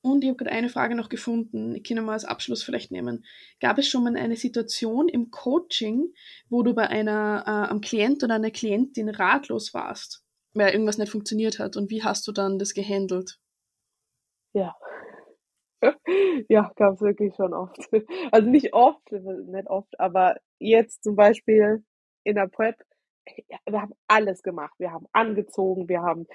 [0.00, 3.24] und ich habe gerade eine Frage noch gefunden, ich kann mal als Abschluss vielleicht nehmen.
[3.60, 6.14] Gab es schon mal eine Situation im Coaching,
[6.48, 11.10] wo du bei einer äh, am Klient oder einer Klientin ratlos warst, weil irgendwas nicht
[11.10, 13.38] funktioniert hat und wie hast du dann das gehandelt?
[14.52, 14.76] Ja.
[16.48, 17.78] ja, gab es wirklich schon oft.
[18.32, 21.84] Also nicht oft, nicht oft, aber jetzt zum Beispiel
[22.24, 22.76] in der Prep
[23.66, 24.74] wir haben alles gemacht.
[24.78, 26.26] Wir haben angezogen, wir haben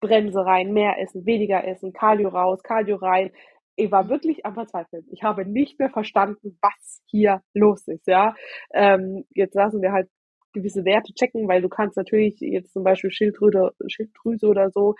[0.00, 3.32] Bremse rein, mehr essen, weniger essen, Cardio raus, Cardio rein.
[3.76, 5.04] Ich war wirklich am Verzweifeln.
[5.10, 8.34] Ich habe nicht mehr verstanden, was hier los ist, ja.
[8.72, 10.08] Ähm, jetzt lassen wir halt
[10.52, 14.94] gewisse Werte checken, weil du kannst natürlich jetzt zum Beispiel Schilddrüse, Schilddrüse oder so,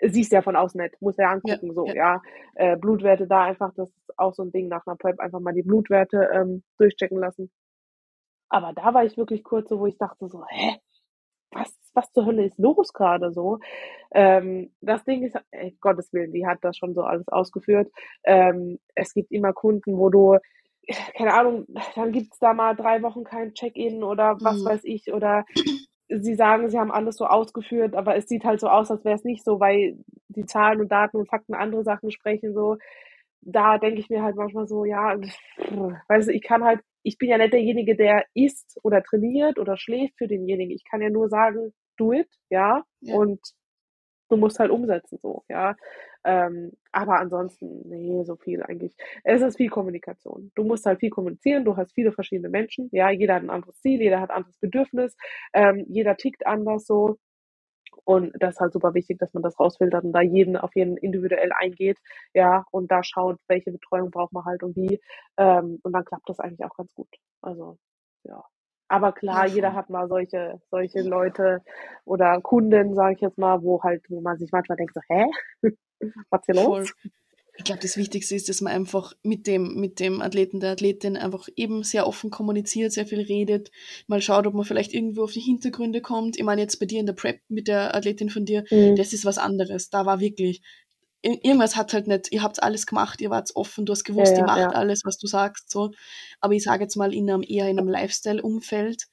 [0.00, 1.94] siehst ja von außen nicht, musst ja angucken, ja, so, ja.
[1.94, 2.22] ja.
[2.54, 5.54] Äh, Blutwerte da einfach, das ist auch so ein Ding nach einer Prep, einfach mal
[5.54, 7.50] die Blutwerte ähm, durchchecken lassen.
[8.48, 10.76] Aber da war ich wirklich kurz so, wo ich dachte so, hä,
[11.50, 13.58] was, was zur Hölle ist los gerade so?
[14.12, 17.90] Ähm, das Ding ist, ey, Gottes Willen, die hat das schon so alles ausgeführt.
[18.24, 20.38] Ähm, es gibt immer Kunden, wo du,
[21.16, 24.64] keine Ahnung, dann gibt's da mal drei Wochen kein Check-in oder was mhm.
[24.64, 25.44] weiß ich, oder
[26.08, 29.16] sie sagen, sie haben alles so ausgeführt, aber es sieht halt so aus, als wäre
[29.16, 29.98] es nicht so, weil
[30.28, 32.78] die Zahlen und Daten und Fakten andere Sachen sprechen so.
[33.40, 35.16] Da denke ich mir halt manchmal so, ja,
[36.08, 39.76] weißt du, ich kann halt, ich bin ja nicht derjenige, der isst oder trainiert oder
[39.76, 40.74] schläft für denjenigen.
[40.74, 43.14] Ich kann ja nur sagen, do it, ja, ja.
[43.14, 43.40] und
[44.28, 45.76] du musst halt umsetzen, so, ja.
[46.28, 48.94] Ähm, aber ansonsten, nee, so viel eigentlich.
[49.24, 50.52] Es ist viel Kommunikation.
[50.54, 53.80] Du musst halt viel kommunizieren, du hast viele verschiedene Menschen, ja, jeder hat ein anderes
[53.80, 55.16] Ziel, jeder hat ein anderes Bedürfnis,
[55.54, 57.16] ähm, jeder tickt anders so.
[58.04, 60.96] Und das ist halt super wichtig, dass man das rausfiltert und da jeden auf jeden
[60.98, 61.98] individuell eingeht,
[62.34, 65.00] ja, und da schaut, welche Betreuung braucht man halt und wie.
[65.38, 67.08] Ähm, und dann klappt das eigentlich auch ganz gut.
[67.42, 67.78] Also,
[68.24, 68.44] ja.
[68.88, 71.62] Aber klar, ja, jeder hat mal solche, solche Leute
[72.04, 75.26] oder Kunden, sage ich jetzt mal, wo halt, wo man sich manchmal denkt, so, hä?
[76.30, 76.92] Was hier los?
[77.58, 81.16] Ich glaube, das Wichtigste ist, dass man einfach mit dem, mit dem Athleten, der Athletin
[81.16, 83.72] einfach eben sehr offen kommuniziert, sehr viel redet,
[84.06, 86.36] mal schaut, ob man vielleicht irgendwo auf die Hintergründe kommt.
[86.36, 88.94] Ich meine, jetzt bei dir in der Prep mit der Athletin von dir, mhm.
[88.94, 89.90] das ist was anderes.
[89.90, 90.62] Da war wirklich,
[91.22, 94.38] irgendwas hat halt nicht, ihr habt alles gemacht, ihr wart offen, du hast gewusst, ja,
[94.38, 94.68] ihr macht ja.
[94.68, 95.90] alles, was du sagst, so.
[96.40, 99.08] Aber ich sage jetzt mal in einem, eher in einem Lifestyle-Umfeld,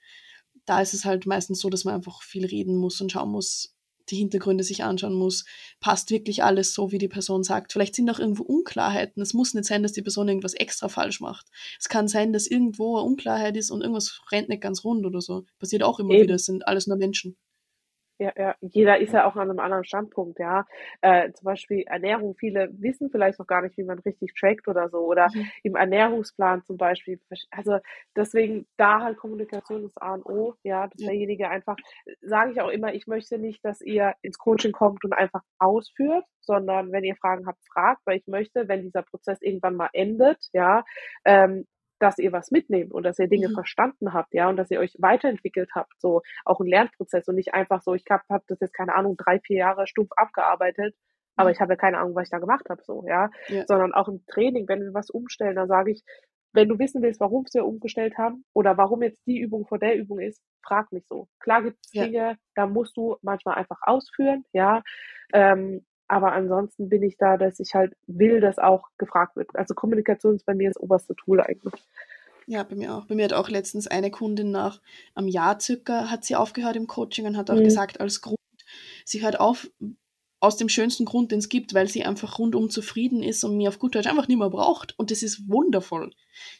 [0.65, 3.74] da ist es halt meistens so, dass man einfach viel reden muss und schauen muss,
[4.09, 5.45] die Hintergründe sich anschauen muss,
[5.79, 7.73] passt wirklich alles so, wie die Person sagt.
[7.73, 9.21] Vielleicht sind auch irgendwo Unklarheiten.
[9.21, 11.47] Es muss nicht sein, dass die Person irgendwas extra falsch macht.
[11.79, 15.21] Es kann sein, dass irgendwo eine Unklarheit ist und irgendwas rennt nicht ganz rund oder
[15.21, 15.45] so.
[15.59, 16.23] Passiert auch immer Eben.
[16.23, 16.35] wieder.
[16.35, 17.37] Es sind alles nur Menschen.
[18.17, 20.65] Ja, ja, jeder ist ja auch an einem anderen Standpunkt, ja.
[21.01, 24.89] Äh, zum Beispiel Ernährung, viele wissen vielleicht noch gar nicht, wie man richtig trackt oder
[24.89, 24.99] so.
[24.99, 25.47] Oder mhm.
[25.63, 27.19] im Ernährungsplan zum Beispiel.
[27.51, 27.79] Also
[28.15, 31.09] deswegen da halt Kommunikation ist A und O, ja, dass ja.
[31.09, 31.75] derjenige einfach,
[32.21, 36.23] sage ich auch immer, ich möchte nicht, dass ihr ins Coaching kommt und einfach ausführt,
[36.39, 40.37] sondern wenn ihr Fragen habt, fragt, weil ich möchte, wenn dieser Prozess irgendwann mal endet,
[40.53, 40.85] ja,
[41.25, 41.65] ähm,
[41.99, 43.53] dass ihr was mitnehmt und dass ihr Dinge mhm.
[43.53, 47.53] verstanden habt, ja, und dass ihr euch weiterentwickelt habt, so auch ein Lernprozess und nicht
[47.53, 50.95] einfach so, ich habe hab das jetzt keine Ahnung drei vier Jahre stumpf abgearbeitet,
[51.35, 51.53] aber mhm.
[51.53, 53.29] ich habe ja keine Ahnung, was ich da gemacht habe, so, ja?
[53.47, 56.03] ja, sondern auch im Training, wenn wir was umstellen, dann sage ich,
[56.55, 59.97] wenn du wissen willst, warum wir umgestellt haben oder warum jetzt die Übung vor der
[59.97, 61.27] Übung ist, frag mich so.
[61.39, 62.05] Klar gibt es ja.
[62.05, 64.81] Dinge, da musst du manchmal einfach ausführen, ja.
[65.33, 69.55] Ähm, aber ansonsten bin ich da, dass ich halt will, dass auch gefragt wird.
[69.55, 71.73] Also Kommunikation ist bei mir das oberste Tool eigentlich.
[72.47, 73.05] Ja, bei mir auch.
[73.05, 74.81] Bei mir hat auch letztens eine Kundin nach
[75.15, 77.63] einem Jahr circa, hat sie aufgehört im Coaching und hat auch mhm.
[77.63, 78.37] gesagt, als Grund,
[79.03, 79.67] sie hört auf
[80.41, 83.69] aus dem schönsten Grund, den es gibt, weil sie einfach rundum zufrieden ist und mir
[83.69, 84.93] auf gut Deutsch einfach nicht mehr braucht.
[84.99, 86.11] Und das ist wundervoll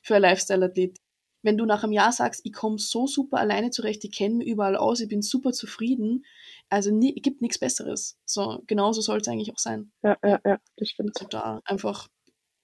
[0.02, 0.98] für ein Lifestyle-Athlet
[1.46, 4.48] wenn du nach einem Jahr sagst, ich komme so super alleine zurecht, ich kenne mich
[4.48, 6.26] überall aus, ich bin super zufrieden,
[6.70, 8.20] also nie, gibt nichts Besseres.
[8.26, 9.92] So, genauso soll es eigentlich auch sein.
[10.02, 11.12] Ja, ja, ja, das stimmt.
[11.16, 12.08] Also da einfach,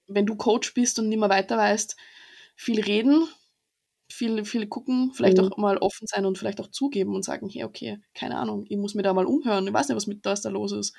[0.08, 1.96] wenn du Coach bist und nicht mehr weiter weißt,
[2.56, 3.28] viel reden,
[4.12, 5.44] viel, viel gucken, vielleicht mhm.
[5.54, 8.78] auch mal offen sein und vielleicht auch zugeben und sagen, hey, okay, keine Ahnung, ich
[8.78, 10.96] muss mir da mal umhören, ich weiß nicht, was mit was da los ist.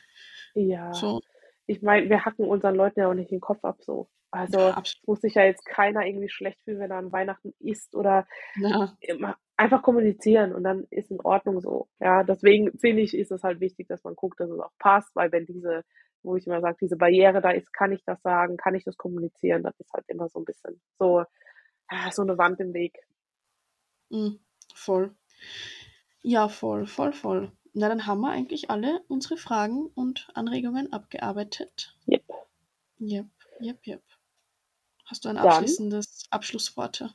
[0.55, 0.93] Ja.
[0.95, 1.21] So.
[1.67, 4.09] Ich meine, wir hacken unseren Leuten ja auch nicht den Kopf ab so.
[4.33, 7.95] Also ja, muss sich ja jetzt keiner irgendwie schlecht fühlen, wenn er an Weihnachten isst
[7.95, 8.27] oder
[8.57, 8.97] ja.
[9.59, 11.89] einfach kommunizieren und dann ist in Ordnung so.
[12.01, 15.15] Ja, deswegen finde ich, ist es halt wichtig, dass man guckt, dass es auch passt,
[15.15, 15.85] weil wenn diese,
[16.23, 18.97] wo ich immer sage, diese Barriere da ist, kann ich das sagen, kann ich das
[18.97, 21.25] kommunizieren, das ist halt immer so ein bisschen so,
[22.11, 22.99] so eine Wand im Weg.
[24.09, 24.41] Mhm,
[24.75, 25.15] voll.
[26.23, 27.53] Ja, voll, voll, voll.
[27.75, 31.99] Na, dann haben wir eigentlich alle unsere Fragen und Anregungen abgearbeitet.
[32.07, 32.25] Yep.
[32.99, 33.27] Yep,
[33.61, 34.03] yep, yep.
[35.13, 37.11] Hast du ein abschließendes Dann, Abschlussworte?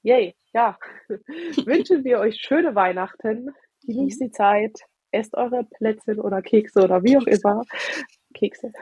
[0.00, 0.78] Yay, ja.
[1.66, 3.50] Wünschen wir euch schöne Weihnachten.
[3.84, 4.24] Genießt mhm.
[4.24, 4.80] die Zeit.
[5.10, 7.62] Esst eure Plätzchen oder Kekse oder wie auch immer.
[8.32, 8.72] Kekse.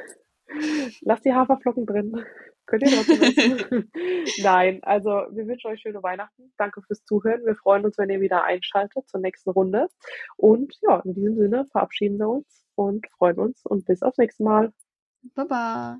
[1.00, 2.24] Lasst die Haferflocken drin.
[2.66, 3.90] Könnt ihr trotzdem essen.
[4.44, 6.52] Nein, also wir wünschen euch schöne Weihnachten.
[6.56, 7.44] Danke fürs Zuhören.
[7.44, 9.88] Wir freuen uns, wenn ihr wieder einschaltet zur nächsten Runde.
[10.36, 14.44] Und ja, in diesem Sinne verabschieden wir uns und freuen uns und bis aufs nächste
[14.44, 14.72] Mal.
[15.34, 15.98] Baba.